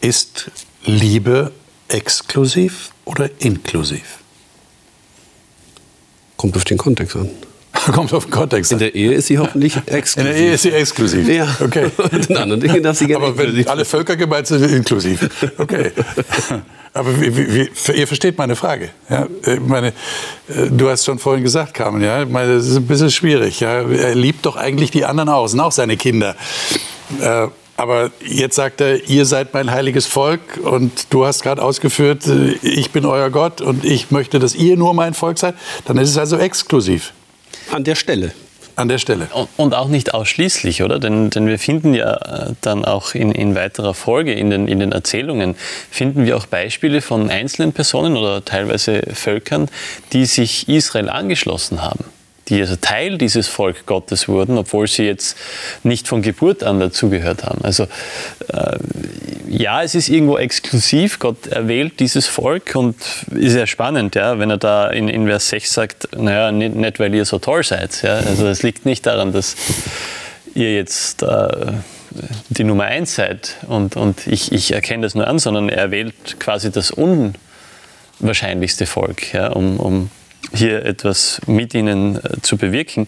[0.00, 0.52] Ist
[0.84, 1.50] Liebe
[1.88, 4.20] exklusiv oder inklusiv?
[6.36, 7.28] Kommt auf den Kontext an.
[7.92, 8.72] Kommt auf den Kontext.
[8.72, 10.16] In der Ehe ist sie hoffentlich exklusiv.
[10.16, 11.28] In der Ehe ist sie exklusiv.
[11.28, 11.46] Ja.
[11.60, 11.90] Okay.
[11.96, 13.70] Und in anderen Dingen darf sie gerne Aber wenn inklusiv.
[13.70, 15.16] alle Völker gemeint sind, okay.
[15.58, 15.90] Okay.
[16.92, 18.90] Aber wie, wie, ihr versteht meine Frage.
[19.10, 19.26] Ja?
[19.44, 23.10] Ich meine, äh, du hast schon vorhin gesagt, Carmen, ja, meine, das ist ein bisschen
[23.10, 23.60] schwierig.
[23.60, 23.82] Ja?
[23.82, 26.36] Er liebt doch eigentlich die anderen auch, sind auch seine Kinder.
[27.20, 32.28] Äh, aber jetzt sagt er, ihr seid mein heiliges Volk und du hast gerade ausgeführt,
[32.28, 35.56] äh, ich bin euer Gott und ich möchte, dass ihr nur mein Volk seid.
[35.86, 37.12] Dann ist es also exklusiv
[37.74, 38.30] An der Stelle.
[38.76, 39.28] an der Stelle.
[39.56, 41.00] Und- auch nicht ausschließlich, oder?
[41.00, 44.78] Denn, denn wir finden ja äh, dann auch in, in weiterer Folge, in den, in
[44.78, 45.56] den Erzählungen,
[45.90, 49.68] finden wir auch Beispiele von einzelnen Personen oder teilweise Völkern,
[50.12, 52.04] die sich Israel angeschlossen haben.
[52.48, 55.36] Die also Teil dieses Volk Gottes wurden, obwohl sie jetzt
[55.82, 57.64] nicht von Geburt an dazugehört haben.
[57.64, 57.84] Also
[58.48, 58.78] äh,
[59.48, 61.18] ja, es ist irgendwo exklusiv.
[61.18, 62.96] Gott erwählt dieses Volk und
[63.30, 66.98] ist ja spannend, ja, wenn er da in, in Vers 6 sagt, naja, nicht, nicht
[66.98, 68.02] weil ihr so toll seid.
[68.02, 68.16] Ja.
[68.16, 69.56] Also es liegt nicht daran, dass
[70.54, 71.72] ihr jetzt äh,
[72.48, 76.38] die Nummer eins seid und, und ich, ich erkenne das nur an, sondern er wählt
[76.38, 76.92] quasi das
[78.20, 80.10] unwahrscheinlichste Volk, ja, um, um
[80.54, 83.06] hier etwas mit ihnen äh, zu bewirken.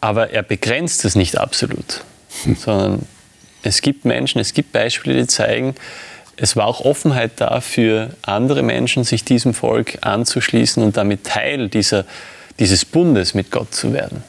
[0.00, 2.04] Aber er begrenzt es nicht absolut,
[2.58, 3.06] sondern
[3.62, 5.74] es gibt Menschen, es gibt Beispiele, die zeigen,
[6.36, 11.68] es war auch Offenheit da für andere Menschen, sich diesem Volk anzuschließen und damit Teil
[11.68, 12.04] dieser,
[12.58, 14.22] dieses Bundes mit Gott zu werden.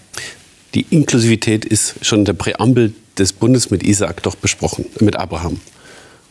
[0.73, 5.59] Die Inklusivität ist schon in der Präambel des Bundes mit Isaak doch besprochen, mit Abraham.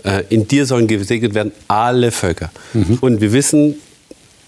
[0.02, 2.50] Äh, In dir sollen gesegnet werden alle Völker.
[3.00, 3.76] Und wir wissen,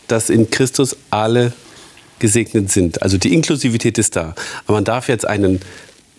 [0.09, 1.53] dass in Christus alle
[2.19, 3.03] gesegnet sind.
[3.03, 4.35] Also die Inklusivität ist da.
[4.67, 5.61] Aber man darf jetzt einen,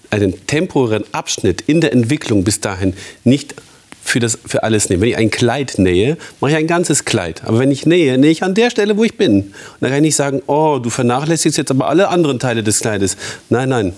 [0.09, 3.55] einen temporären Abschnitt in der Entwicklung bis dahin nicht
[4.01, 5.01] für, das, für alles nehmen.
[5.01, 7.43] Wenn ich ein Kleid nähe, mache ich ein ganzes Kleid.
[7.45, 9.41] Aber wenn ich nähe, nähe ich an der Stelle, wo ich bin.
[9.41, 12.79] Und dann kann ich nicht sagen, oh, du vernachlässigst jetzt aber alle anderen Teile des
[12.79, 13.17] Kleides.
[13.49, 13.93] Nein, nein,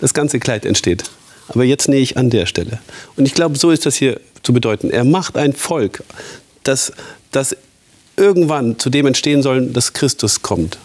[0.00, 1.04] das ganze Kleid entsteht.
[1.48, 2.78] Aber jetzt nähe ich an der Stelle.
[3.16, 4.90] Und ich glaube, so ist das hier zu bedeuten.
[4.90, 6.02] Er macht ein Volk,
[6.62, 6.92] das,
[7.30, 7.56] das
[8.18, 10.78] irgendwann zu dem entstehen soll, dass Christus kommt.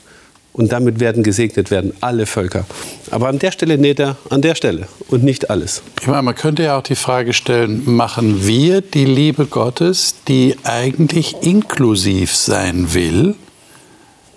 [0.54, 2.66] Und damit werden gesegnet werden alle Völker.
[3.10, 5.82] Aber an der Stelle näht er an der Stelle und nicht alles.
[6.00, 10.56] Ich meine, man könnte ja auch die Frage stellen, machen wir die Liebe Gottes, die
[10.64, 13.34] eigentlich inklusiv sein will,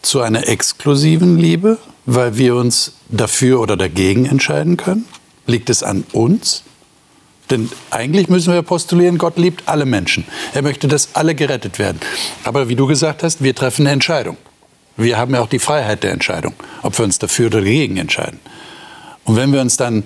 [0.00, 5.04] zu einer exklusiven Liebe, weil wir uns dafür oder dagegen entscheiden können?
[5.46, 6.62] Liegt es an uns?
[7.50, 10.24] Denn eigentlich müssen wir postulieren, Gott liebt alle Menschen.
[10.52, 12.00] Er möchte, dass alle gerettet werden.
[12.44, 14.36] Aber wie du gesagt hast, wir treffen eine Entscheidung.
[14.96, 18.40] Wir haben ja auch die Freiheit der Entscheidung, ob wir uns dafür oder dagegen entscheiden.
[19.24, 20.04] Und wenn wir uns dann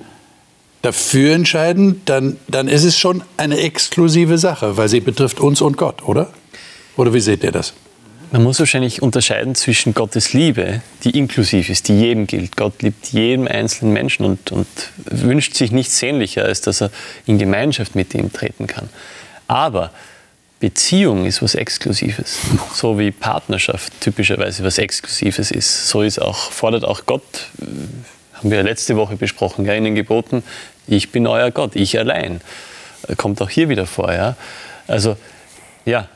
[0.83, 5.77] dafür entscheiden, dann, dann ist es schon eine exklusive Sache, weil sie betrifft uns und
[5.77, 6.31] Gott, oder?
[6.97, 7.75] Oder wie seht ihr das?
[8.33, 12.57] Man muss wahrscheinlich unterscheiden zwischen Gottes Liebe, die inklusiv ist, die jedem gilt.
[12.57, 16.93] Gott liebt jeden einzelnen Menschen und, und wünscht sich nichts sehnlicher, als dass er
[17.27, 18.89] in Gemeinschaft mit ihm treten kann.
[19.49, 19.91] Aber
[20.61, 22.39] Beziehung ist was Exklusives.
[22.73, 25.89] So wie Partnerschaft typischerweise was Exklusives ist.
[25.89, 27.23] So ist auch, fordert auch Gott,
[27.61, 27.65] äh,
[28.35, 30.45] haben wir letzte Woche besprochen, ja, in den Geboten,
[30.87, 32.41] ich bin euer Gott, ich allein.
[33.17, 34.13] Kommt auch hier wieder vor.
[34.13, 34.37] Ja?
[34.87, 35.17] Also,
[35.85, 36.09] ja,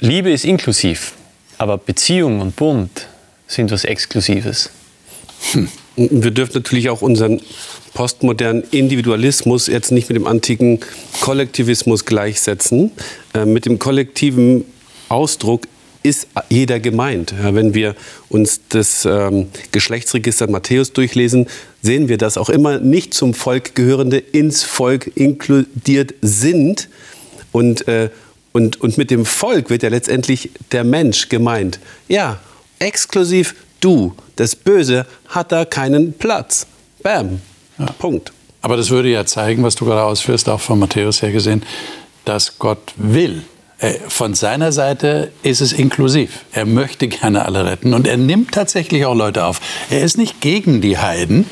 [0.00, 1.12] Liebe ist inklusiv,
[1.58, 3.08] aber Beziehung und Bund
[3.46, 4.70] sind was Exklusives.
[5.96, 7.40] Und wir dürfen natürlich auch unseren
[7.94, 10.80] postmodernen Individualismus jetzt nicht mit dem antiken
[11.20, 12.92] Kollektivismus gleichsetzen.
[13.32, 14.66] Äh, mit dem kollektiven
[15.08, 15.66] Ausdruck
[16.02, 17.32] ist jeder gemeint.
[17.42, 17.96] Ja, wenn wir
[18.28, 21.46] uns das ähm, Geschlechtsregister Matthäus durchlesen,
[21.82, 26.88] sehen wir, dass auch immer nicht zum Volk gehörende ins Volk inkludiert sind.
[27.50, 28.10] Und, äh,
[28.56, 31.78] und, und mit dem Volk wird ja letztendlich der Mensch gemeint.
[32.08, 32.38] Ja,
[32.78, 34.14] exklusiv du.
[34.36, 36.66] Das Böse hat da keinen Platz.
[37.02, 37.42] Bam.
[37.98, 38.32] Punkt.
[38.62, 41.64] Aber das würde ja zeigen, was du gerade ausführst, auch von Matthäus her gesehen,
[42.24, 43.42] dass Gott will.
[43.78, 46.46] Äh, Von seiner Seite ist es inklusiv.
[46.52, 49.60] Er möchte gerne alle retten und er nimmt tatsächlich auch Leute auf.
[49.90, 51.44] Er ist nicht gegen die Heiden,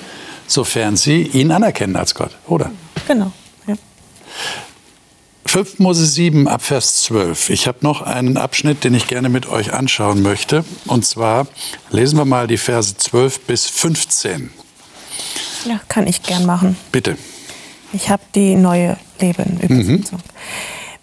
[0.47, 2.71] sofern sie ihn anerkennen als Gott, oder?
[3.07, 3.31] Genau.
[3.67, 3.75] Ja.
[5.55, 7.51] 5 Mose 7 ab Vers 12.
[7.51, 10.65] Ich habe noch einen Abschnitt, den ich gerne mit euch anschauen möchte.
[10.87, 11.47] Und zwar
[11.91, 14.51] lesen wir mal die Verse 12 bis 15.
[15.67, 16.77] ja, kann ich gern machen.
[16.91, 17.17] Bitte.
[17.93, 20.19] Ich habe die neue Leben Übersetzung.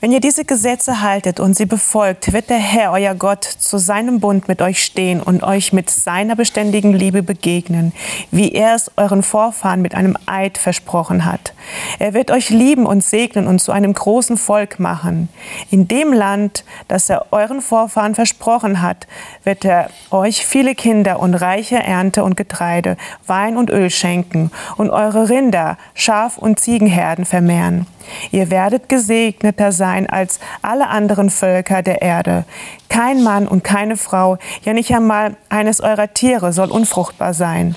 [0.01, 4.19] Wenn ihr diese Gesetze haltet und sie befolgt, wird der Herr, euer Gott, zu seinem
[4.19, 7.93] Bund mit euch stehen und euch mit seiner beständigen Liebe begegnen,
[8.31, 11.53] wie er es euren Vorfahren mit einem Eid versprochen hat.
[11.99, 15.29] Er wird euch lieben und segnen und zu einem großen Volk machen.
[15.69, 19.05] In dem Land, das er euren Vorfahren versprochen hat,
[19.43, 24.89] wird er euch viele Kinder und reiche Ernte und Getreide, Wein und Öl schenken und
[24.89, 27.85] eure Rinder, Schaf- und Ziegenherden vermehren.
[28.31, 32.45] Ihr werdet gesegneter sein als alle anderen Völker der Erde.
[32.89, 37.75] Kein Mann und keine Frau, ja nicht einmal eines eurer Tiere soll unfruchtbar sein.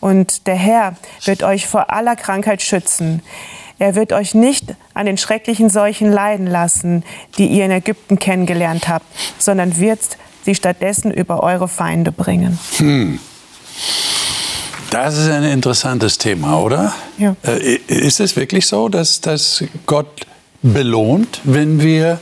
[0.00, 3.22] Und der Herr wird euch vor aller Krankheit schützen.
[3.78, 7.04] Er wird euch nicht an den schrecklichen Seuchen leiden lassen,
[7.38, 9.06] die ihr in Ägypten kennengelernt habt,
[9.38, 10.00] sondern wird
[10.44, 12.58] sie stattdessen über eure Feinde bringen.
[12.76, 13.18] Hm.
[14.94, 16.94] Das ist ein interessantes Thema, oder?
[17.18, 17.34] Ja.
[17.42, 20.24] Äh, ist es wirklich so, dass, dass Gott
[20.62, 22.20] belohnt, wenn wir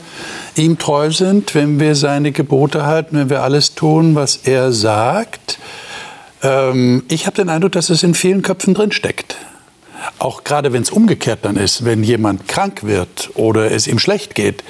[0.55, 5.59] ihm treu sind, wenn wir seine Gebote halten, wenn wir alles tun, was er sagt?
[6.41, 9.35] Ähm, ich habe den Eindruck, dass es in vielen Köpfen drinsteckt.
[10.17, 14.33] Auch gerade wenn es umgekehrt dann ist, wenn jemand krank wird oder es ihm schlecht
[14.33, 14.63] geht,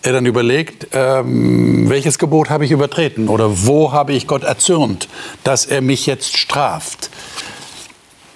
[0.00, 5.06] er dann überlegt, ähm, welches Gebot habe ich übertreten oder wo habe ich Gott erzürnt,
[5.44, 7.10] dass er mich jetzt straft.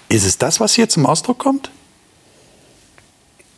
[0.09, 1.69] Ist es das, was hier zum Ausdruck kommt?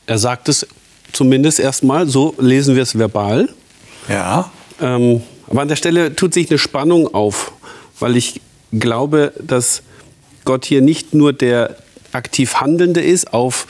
[0.06, 0.66] Er sagt es
[1.12, 3.50] zumindest erstmal, so lesen wir es verbal.
[4.08, 4.52] Ja.
[4.82, 7.52] Ähm, aber an der Stelle tut sich eine Spannung auf,
[8.00, 9.84] weil ich glaube, dass
[10.46, 11.78] Gott hier nicht nur der
[12.12, 13.68] aktiv Handelnde ist auf,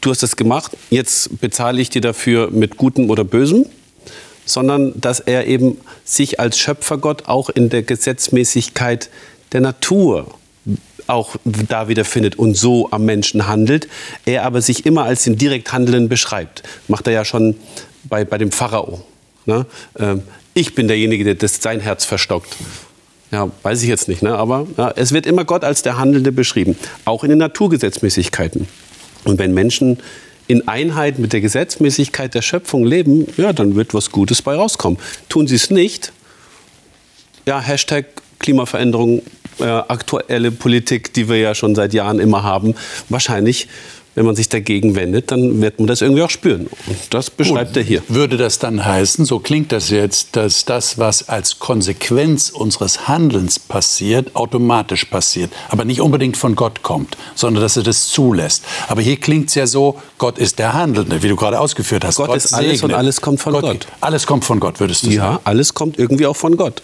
[0.00, 3.66] du hast das gemacht, jetzt bezahle ich dir dafür mit Gutem oder Bösem,
[4.44, 9.10] sondern dass er eben sich als Schöpfergott auch in der Gesetzmäßigkeit
[9.52, 10.34] der Natur
[11.08, 13.88] auch da wiederfindet und so am Menschen handelt.
[14.24, 16.62] Er aber sich immer als den direkt Handelnden beschreibt.
[16.86, 17.56] Macht er ja schon
[18.04, 19.02] bei, bei dem Pharao.
[19.46, 19.66] Ne?
[19.98, 20.22] Ähm,
[20.54, 22.56] ich bin derjenige, der das, sein Herz verstockt.
[23.30, 24.36] Ja, weiß ich jetzt nicht, ne?
[24.36, 28.66] aber ja, es wird immer Gott als der Handelnde beschrieben, auch in den Naturgesetzmäßigkeiten.
[29.24, 29.98] Und wenn Menschen
[30.46, 34.98] in Einheit mit der Gesetzmäßigkeit der Schöpfung leben, ja, dann wird was Gutes bei rauskommen.
[35.28, 36.12] Tun sie es nicht,
[37.46, 38.06] ja, Hashtag
[38.38, 39.22] Klimaveränderung
[39.60, 42.74] äh, aktuelle Politik, die wir ja schon seit Jahren immer haben,
[43.08, 43.68] wahrscheinlich
[44.18, 46.66] wenn man sich dagegen wendet, dann wird man das irgendwie auch spüren.
[46.88, 47.76] Und das beschreibt Gut.
[47.76, 48.02] er hier.
[48.08, 53.60] Würde das dann heißen, so klingt das jetzt, dass das, was als Konsequenz unseres Handelns
[53.60, 58.64] passiert, automatisch passiert, aber nicht unbedingt von Gott kommt, sondern dass er das zulässt.
[58.88, 62.16] Aber hier klingt es ja so, Gott ist der Handelnde, wie du gerade ausgeführt hast.
[62.16, 62.90] Gott, Gott ist alles segnet.
[62.90, 63.86] und alles kommt von Gott, Gott.
[64.00, 65.34] Alles kommt von Gott, würdest du ja, sagen?
[65.34, 66.82] Ja, alles kommt irgendwie auch von Gott.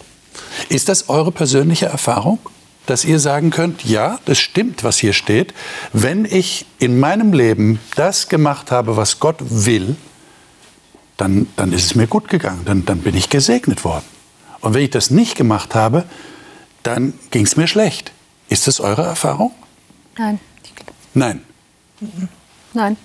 [0.68, 2.38] Ist das eure persönliche Erfahrung?
[2.86, 5.54] Dass ihr sagen könnt, ja, das stimmt, was hier steht.
[5.92, 9.96] Wenn ich in meinem Leben das gemacht habe, was Gott will,
[11.16, 14.04] dann, dann ist es mir gut gegangen, dann, dann bin ich gesegnet worden.
[14.60, 16.04] Und wenn ich das nicht gemacht habe,
[16.82, 18.12] dann ging es mir schlecht.
[18.48, 19.52] Ist das eure Erfahrung?
[20.18, 20.40] Nein.
[21.14, 21.42] Nein.
[22.72, 22.96] Nein.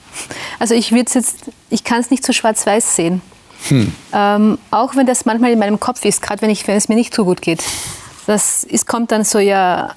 [0.57, 1.35] Also ich jetzt,
[1.69, 3.21] ich kann es nicht so schwarz-weiß sehen.
[3.67, 3.93] Hm.
[4.13, 7.13] Ähm, auch wenn das manchmal in meinem Kopf ist, gerade wenn, wenn es mir nicht
[7.13, 7.63] so gut geht
[8.29, 9.95] das ist, kommt dann so, ja,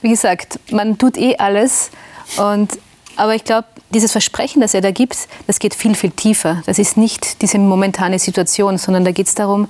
[0.00, 1.90] wie gesagt, man tut eh alles.
[2.36, 2.78] Und,
[3.16, 5.16] aber ich glaube, dieses Versprechen, das er da gibt,
[5.48, 6.62] das geht viel, viel tiefer.
[6.66, 9.68] Das ist nicht diese momentane Situation, sondern da geht es darum,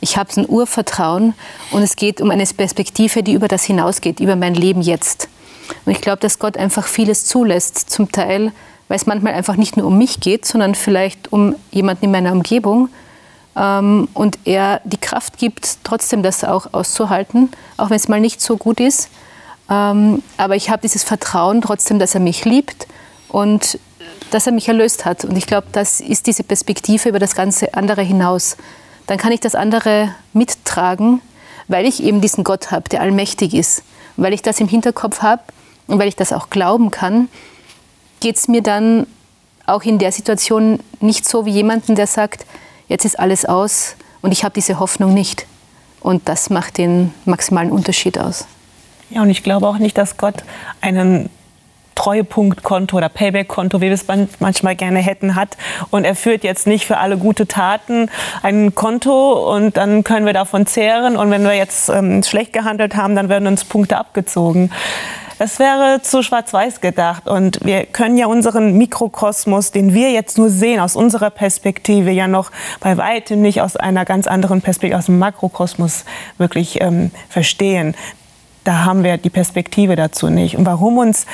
[0.00, 1.32] ich habe ein Urvertrauen
[1.70, 5.28] und es geht um eine Perspektive, die über das hinausgeht, über mein Leben jetzt.
[5.86, 8.52] Und ich glaube, dass Gott einfach vieles zulässt, zum Teil,
[8.88, 12.32] weil es manchmal einfach nicht nur um mich geht, sondern vielleicht um jemanden in meiner
[12.32, 12.90] Umgebung
[13.58, 18.40] ähm, und er die Kraft gibt, trotzdem das auch auszuhalten, auch wenn es mal nicht
[18.40, 19.10] so gut ist.
[19.68, 22.86] Ähm, aber ich habe dieses Vertrauen trotzdem, dass er mich liebt
[23.28, 23.78] und
[24.30, 25.24] dass er mich erlöst hat.
[25.24, 28.56] Und ich glaube, das ist diese Perspektive über das ganze andere hinaus.
[29.06, 31.20] Dann kann ich das andere mittragen,
[31.66, 33.82] weil ich eben diesen Gott habe, der allmächtig ist.
[34.16, 35.42] Weil ich das im Hinterkopf habe
[35.86, 37.28] und weil ich das auch glauben kann,
[38.20, 39.06] geht es mir dann
[39.66, 42.46] auch in der Situation nicht so wie jemanden, der sagt,
[42.88, 45.46] jetzt ist alles aus und ich habe diese Hoffnung nicht.
[46.00, 48.46] Und das macht den maximalen Unterschied aus.
[49.10, 50.44] Ja, und ich glaube auch nicht, dass Gott
[50.80, 51.30] einen
[51.98, 54.06] Treuepunktkonto oder Payback-Konto, wie wir es
[54.38, 55.56] manchmal gerne hätten, hat.
[55.90, 58.08] Und er führt jetzt nicht für alle gute Taten
[58.42, 61.16] ein Konto und dann können wir davon zehren.
[61.16, 64.70] Und wenn wir jetzt ähm, schlecht gehandelt haben, dann werden uns Punkte abgezogen.
[65.38, 67.28] Das wäre zu schwarz-weiß gedacht.
[67.28, 72.26] Und wir können ja unseren Mikrokosmos, den wir jetzt nur sehen, aus unserer Perspektive, ja
[72.26, 76.04] noch bei weitem nicht aus einer ganz anderen Perspektive, aus dem Makrokosmos
[76.38, 77.94] wirklich ähm, verstehen.
[78.64, 80.56] Da haben wir die Perspektive dazu nicht.
[80.56, 81.24] Und warum uns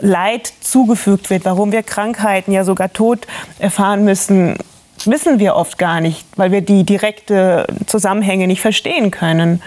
[0.00, 3.26] Leid zugefügt wird, warum wir Krankheiten, ja sogar Tod
[3.58, 4.56] erfahren müssen,
[5.04, 9.62] wissen wir oft gar nicht, weil wir die direkte Zusammenhänge nicht verstehen können.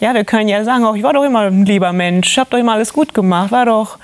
[0.00, 2.50] Ja, wir können ja sagen, oh, ich war doch immer ein lieber Mensch, ich habe
[2.50, 3.98] doch immer alles gut gemacht, war doch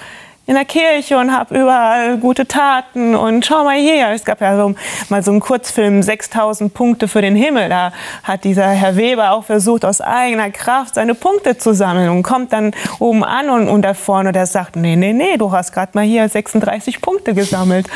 [0.50, 4.08] in der Kirche und habe überall gute Taten und schau mal hier.
[4.10, 4.74] Es gab ja so,
[5.08, 7.68] mal so einen Kurzfilm, 6000 Punkte für den Himmel.
[7.68, 7.92] Da
[8.24, 12.52] hat dieser Herr Weber auch versucht, aus eigener Kraft seine Punkte zu sammeln und kommt
[12.52, 15.92] dann oben an und, und da vorne, der sagt, nee, nee, nee, du hast gerade
[15.94, 17.88] mal hier 36 Punkte gesammelt.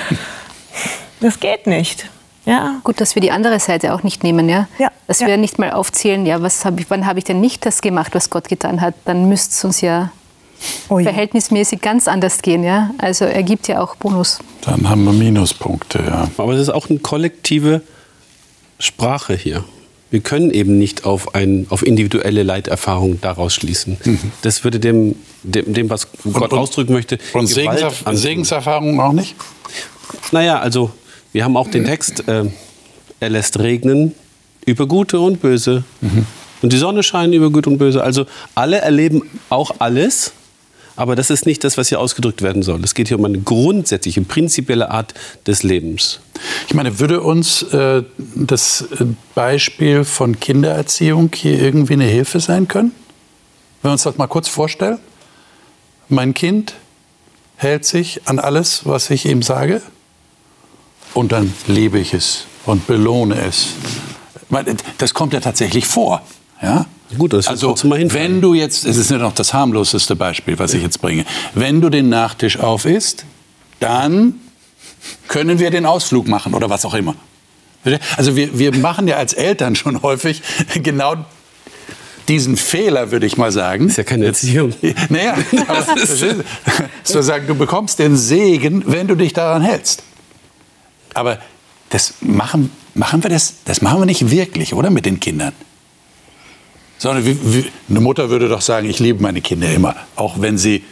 [1.21, 2.09] Das geht nicht.
[2.47, 2.81] Ja.
[2.85, 4.69] Gut, dass wir die andere Seite auch nicht nehmen, ja.
[4.79, 5.27] Ja, Dass ja.
[5.27, 8.15] wir nicht mal aufzählen, ja, was hab ich, wann habe ich denn nicht das gemacht,
[8.15, 8.95] was Gott getan hat?
[9.07, 10.11] Dann müsste es uns ja
[10.89, 12.91] Oh verhältnismäßig ganz anders gehen, ja.
[12.99, 14.39] Also er gibt ja auch Bonus.
[14.63, 16.29] Dann haben wir Minuspunkte, ja.
[16.37, 17.83] Aber es ist auch eine kollektive
[18.79, 19.65] Sprache hier.
[20.11, 23.99] Wir können eben nicht auf, ein, auf individuelle Leiterfahrungen daraus schließen.
[24.43, 28.05] Das würde dem, dem, dem was Gott und- ausdrücken möchte, Und Segenserf.
[28.13, 29.35] Segenserfahrungen auch nicht?
[30.31, 30.93] Naja, also
[31.35, 32.45] wir haben auch den Text, äh,
[33.19, 34.15] er lässt regnen
[34.65, 35.83] über Gute und Böse.
[36.63, 38.03] Und die Sonne scheint über Gut und Böse.
[38.05, 38.25] Also
[38.55, 40.33] alle erleben auch alles,
[40.95, 42.83] aber das ist nicht das, was hier ausgedrückt werden soll.
[42.85, 45.13] Es geht hier um eine grundsätzliche, prinzipielle Art
[45.45, 46.21] des Lebens.
[46.69, 48.05] Ich meine, würde uns äh,
[48.37, 49.05] das äh,
[49.35, 52.93] Beispiel von Kindererziehung hier irgendwie eine Hilfe sein können?
[53.83, 54.99] Wenn wir uns das mal kurz vorstellen.
[56.09, 56.75] Mein Kind
[57.57, 59.83] hält sich an alles, was ich ihm sage,
[61.15, 63.69] und dann liebe ich es und belohne es.
[64.99, 66.23] Das kommt ja tatsächlich vor.
[66.63, 66.87] Ja?
[67.17, 70.83] Gut, das also, wenn du jetzt, es ist ja noch das harmloseste Beispiel, was ich
[70.83, 73.25] jetzt bringe, wenn du den Nachtisch aufisst,
[73.81, 74.35] dann
[75.29, 77.15] können wir den Ausflug machen oder was auch immer.
[78.17, 80.43] Also wir, wir machen ja als Eltern schon häufig
[80.83, 81.17] genau
[82.29, 83.89] diesen Fehler, würde ich mal sagen.
[83.89, 84.73] Ist ja keine Erziehung.
[85.11, 85.37] Naja,
[85.69, 86.45] aber verstehst du?
[87.03, 90.03] zu sagen, du bekommst den Segen, wenn du dich daran hältst.
[91.15, 91.39] Aber
[91.91, 95.53] das machen, machen wir das, das machen wir nicht wirklich, oder mit den Kindern?
[96.99, 100.59] Sondern wie, wie, eine Mutter würde doch sagen, ich liebe meine Kinder immer, auch wenn
[100.59, 100.85] sie,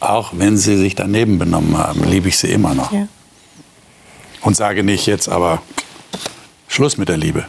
[0.00, 2.92] auch wenn sie sich daneben benommen haben, liebe ich sie immer noch.
[2.92, 3.08] Ja.
[4.42, 5.62] Und sage nicht jetzt aber
[6.66, 7.46] Schluss mit der Liebe.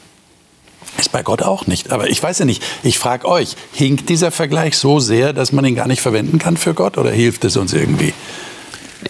[0.99, 1.91] Ist bei Gott auch nicht.
[1.91, 5.65] Aber ich weiß ja nicht, ich frage euch, hinkt dieser Vergleich so sehr, dass man
[5.65, 8.13] ihn gar nicht verwenden kann für Gott oder hilft es uns irgendwie?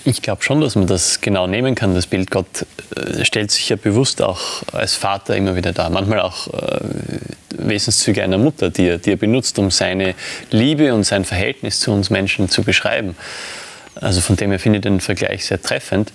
[0.05, 1.93] Ich glaube schon, dass man das genau nehmen kann.
[1.95, 2.65] Das Bild Gott
[2.95, 5.89] äh, stellt sich ja bewusst auch als Vater immer wieder dar.
[5.89, 6.79] Manchmal auch äh,
[7.55, 10.15] Wesenszüge einer Mutter, die er, die er benutzt, um seine
[10.51, 13.15] Liebe und sein Verhältnis zu uns Menschen zu beschreiben.
[13.95, 16.11] Also von dem her finde ich den Vergleich sehr treffend.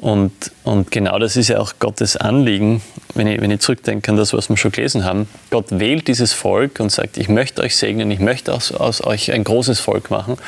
[0.00, 0.32] Und,
[0.64, 2.80] und genau das ist ja auch Gottes Anliegen,
[3.14, 5.28] wenn ich, wenn ich zurückdenke an das, was wir schon gelesen haben.
[5.50, 9.30] Gott wählt dieses Volk und sagt, ich möchte euch segnen, ich möchte aus, aus euch
[9.32, 10.38] ein großes Volk machen,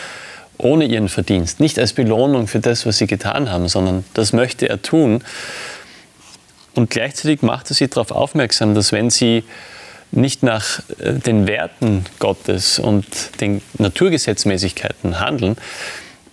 [0.62, 1.60] ohne ihren Verdienst.
[1.60, 5.22] Nicht als Belohnung für das, was sie getan haben, sondern das möchte er tun.
[6.74, 9.44] Und gleichzeitig macht er sie darauf aufmerksam, dass wenn sie
[10.10, 13.06] nicht nach äh, den Werten Gottes und
[13.40, 15.56] den Naturgesetzmäßigkeiten handeln,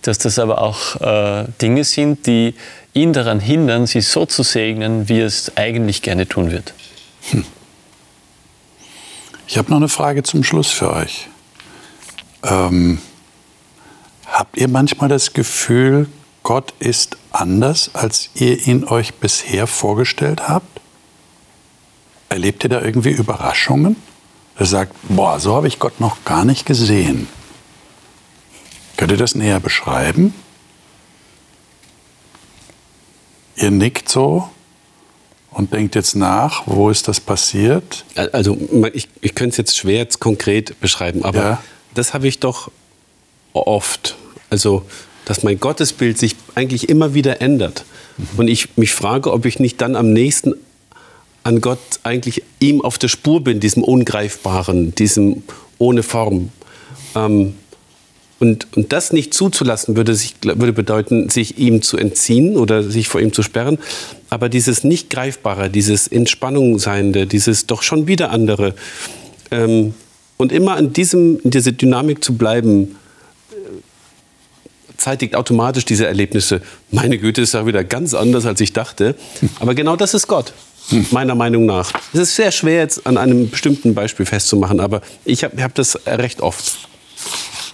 [0.02, 2.54] dass das aber auch äh, Dinge sind, die
[2.94, 6.72] ihn daran hindern, sie so zu segnen, wie er es eigentlich gerne tun wird.
[9.46, 11.28] Ich habe noch eine Frage zum Schluss für euch.
[12.44, 13.00] Ähm,
[14.30, 16.08] habt ihr manchmal das Gefühl,
[16.42, 20.80] Gott ist anders, als ihr ihn euch bisher vorgestellt habt?
[22.28, 23.96] Erlebt ihr da irgendwie Überraschungen?
[24.56, 27.28] Er sagt, boah, so habe ich Gott noch gar nicht gesehen.
[28.96, 30.34] Könnt ihr das näher beschreiben?
[33.56, 34.48] Ihr nickt so
[35.50, 38.04] und denkt jetzt nach, wo ist das passiert?
[38.32, 38.56] Also
[38.92, 41.62] ich, ich könnte es jetzt schwer jetzt konkret beschreiben, aber Ja.
[41.94, 42.70] das habe ich doch
[43.52, 44.16] oft.
[44.50, 44.82] Also,
[45.24, 47.84] dass mein Gottesbild sich eigentlich immer wieder ändert.
[48.36, 50.54] Und ich mich frage, ob ich nicht dann am nächsten
[51.42, 55.42] an Gott eigentlich ihm auf der Spur bin, diesem Ungreifbaren, diesem
[55.78, 56.50] ohne Form.
[57.14, 57.54] Ähm,
[58.40, 63.08] und, und das nicht zuzulassen, würde, sich, würde bedeuten, sich ihm zu entziehen oder sich
[63.08, 63.78] vor ihm zu sperren.
[64.30, 68.74] Aber dieses nicht Greifbare, dieses in Spannung Seiende, dieses doch schon wieder andere.
[69.50, 69.94] Ähm,
[70.38, 72.96] und immer an diesem, in dieser Dynamik zu bleiben,
[75.00, 76.60] zeitigt automatisch diese Erlebnisse.
[76.90, 79.16] Meine Güte, ist ja wieder ganz anders, als ich dachte.
[79.58, 80.52] Aber genau das ist Gott,
[81.10, 81.92] meiner Meinung nach.
[82.12, 85.98] Es ist sehr schwer, jetzt an einem bestimmten Beispiel festzumachen, aber ich habe hab das
[86.06, 86.88] recht oft.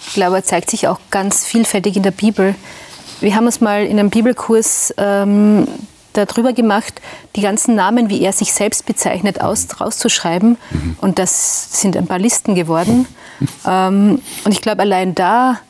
[0.09, 2.55] Ich glaube, er zeigt sich auch ganz vielfältig in der Bibel.
[3.21, 5.67] Wir haben uns mal in einem Bibelkurs ähm,
[6.13, 7.01] darüber gemacht,
[7.35, 10.57] die ganzen Namen, wie er sich selbst bezeichnet, aus, rauszuschreiben.
[11.01, 13.07] Und das sind ein paar Listen geworden.
[13.67, 15.61] Ähm, und ich glaube, allein da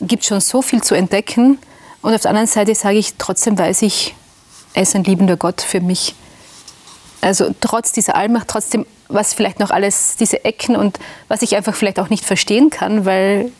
[0.00, 1.58] gibt schon so viel zu entdecken.
[2.02, 4.14] Und auf der anderen Seite sage ich, trotzdem weiß ich,
[4.74, 6.14] er ist ein liebender Gott für mich.
[7.20, 11.74] Also trotz dieser Allmacht, trotzdem, was vielleicht noch alles, diese Ecken und was ich einfach
[11.74, 13.50] vielleicht auch nicht verstehen kann, weil,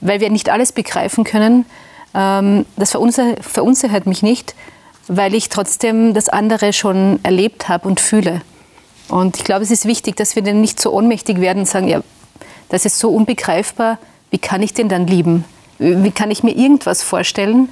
[0.00, 1.66] weil wir nicht alles begreifen können,
[2.14, 4.54] ähm, das verunsichert mich nicht,
[5.08, 8.42] weil ich trotzdem das andere schon erlebt habe und fühle.
[9.08, 11.88] Und ich glaube, es ist wichtig, dass wir dann nicht so ohnmächtig werden und sagen,
[11.88, 12.02] ja,
[12.68, 13.98] das ist so unbegreifbar,
[14.30, 15.44] wie kann ich den dann lieben?
[15.78, 17.68] Wie kann ich mir irgendwas vorstellen?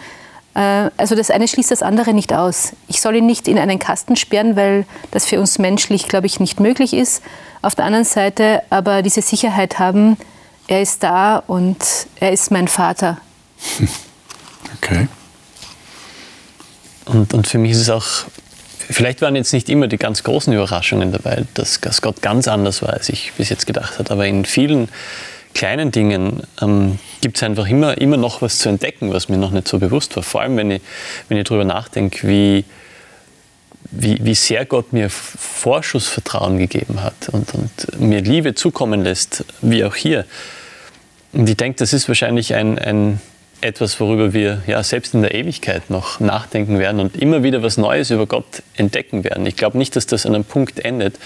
[0.55, 2.73] Äh, also das eine schließt das andere nicht aus.
[2.89, 6.41] Ich soll ihn nicht in einen Kasten sperren, weil das für uns menschlich, glaube ich,
[6.41, 7.23] nicht möglich ist.
[7.63, 10.17] Auf der anderen Seite aber diese Sicherheit haben,
[10.69, 11.79] er ist da und
[12.21, 13.19] er ist mein Vater.
[14.79, 15.07] Okay.
[17.05, 18.07] Und, und für mich ist es auch,
[18.79, 22.83] vielleicht waren jetzt nicht immer die ganz großen Überraschungen dabei, dass, dass Gott ganz anders
[22.83, 24.89] war, als ich bis jetzt gedacht habe, aber in vielen
[25.55, 29.51] kleinen Dingen ähm, gibt es einfach immer, immer noch was zu entdecken, was mir noch
[29.51, 30.23] nicht so bewusst war.
[30.23, 30.83] Vor allem, wenn ich,
[31.29, 32.65] wenn ich darüber nachdenke, wie,
[33.91, 39.85] wie, wie sehr Gott mir Vorschussvertrauen gegeben hat und, und mir Liebe zukommen lässt, wie
[39.85, 40.25] auch hier.
[41.33, 43.21] Und ich denke, das ist wahrscheinlich ein, ein
[43.63, 47.77] etwas, worüber wir ja selbst in der Ewigkeit noch nachdenken werden und immer wieder was
[47.77, 49.47] Neues über Gott entdecken werden.
[49.47, 51.19] Ich glaube nicht, dass das an einem Punkt endet,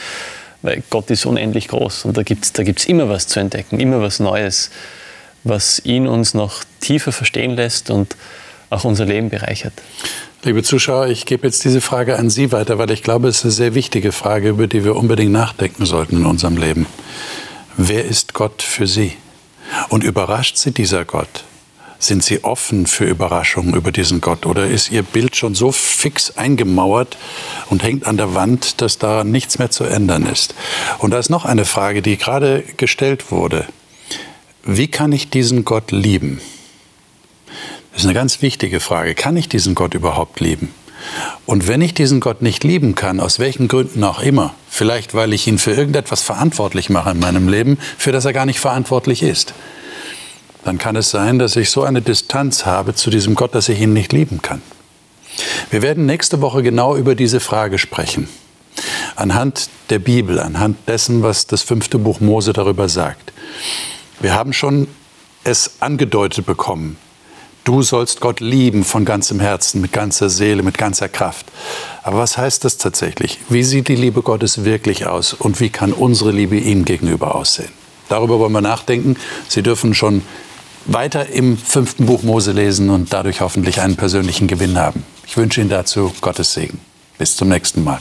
[0.66, 3.80] weil Gott ist unendlich groß und da gibt es da gibt's immer was zu entdecken,
[3.80, 4.70] immer was Neues,
[5.44, 8.16] was ihn uns noch tiefer verstehen lässt und
[8.68, 9.72] auch unser Leben bereichert.
[10.42, 13.44] Liebe Zuschauer, ich gebe jetzt diese Frage an Sie weiter, weil ich glaube, es ist
[13.44, 16.86] eine sehr wichtige Frage, über die wir unbedingt nachdenken sollten in unserem Leben.
[17.76, 19.12] Wer ist Gott für Sie?
[19.88, 21.44] Und überrascht Sie dieser Gott?
[21.99, 26.36] Sind Sie offen für Überraschungen über diesen Gott oder ist Ihr Bild schon so fix
[26.36, 27.16] eingemauert
[27.70, 30.55] und hängt an der Wand, dass da nichts mehr zu ändern ist?
[30.99, 33.64] Und da ist noch eine Frage, die gerade gestellt wurde.
[34.62, 36.40] Wie kann ich diesen Gott lieben?
[37.92, 39.14] Das ist eine ganz wichtige Frage.
[39.14, 40.68] Kann ich diesen Gott überhaupt lieben?
[41.47, 45.32] Und wenn ich diesen Gott nicht lieben kann, aus welchen Gründen auch immer, vielleicht weil
[45.32, 49.22] ich ihn für irgendetwas verantwortlich mache in meinem Leben, für das er gar nicht verantwortlich
[49.22, 49.55] ist,
[50.66, 53.80] dann kann es sein, dass ich so eine Distanz habe zu diesem Gott, dass ich
[53.80, 54.62] ihn nicht lieben kann.
[55.70, 58.28] Wir werden nächste Woche genau über diese Frage sprechen.
[59.14, 63.32] Anhand der Bibel, anhand dessen, was das fünfte Buch Mose darüber sagt.
[64.18, 64.88] Wir haben schon
[65.44, 66.96] es angedeutet bekommen.
[67.62, 71.46] Du sollst Gott lieben von ganzem Herzen, mit ganzer Seele, mit ganzer Kraft.
[72.02, 73.38] Aber was heißt das tatsächlich?
[73.48, 77.72] Wie sieht die Liebe Gottes wirklich aus und wie kann unsere Liebe ihm gegenüber aussehen?
[78.08, 79.16] Darüber wollen wir nachdenken.
[79.48, 80.22] Sie dürfen schon
[80.87, 85.05] weiter im fünften Buch Mose lesen und dadurch hoffentlich einen persönlichen Gewinn haben.
[85.26, 86.80] Ich wünsche Ihnen dazu Gottes Segen.
[87.18, 88.01] Bis zum nächsten Mal.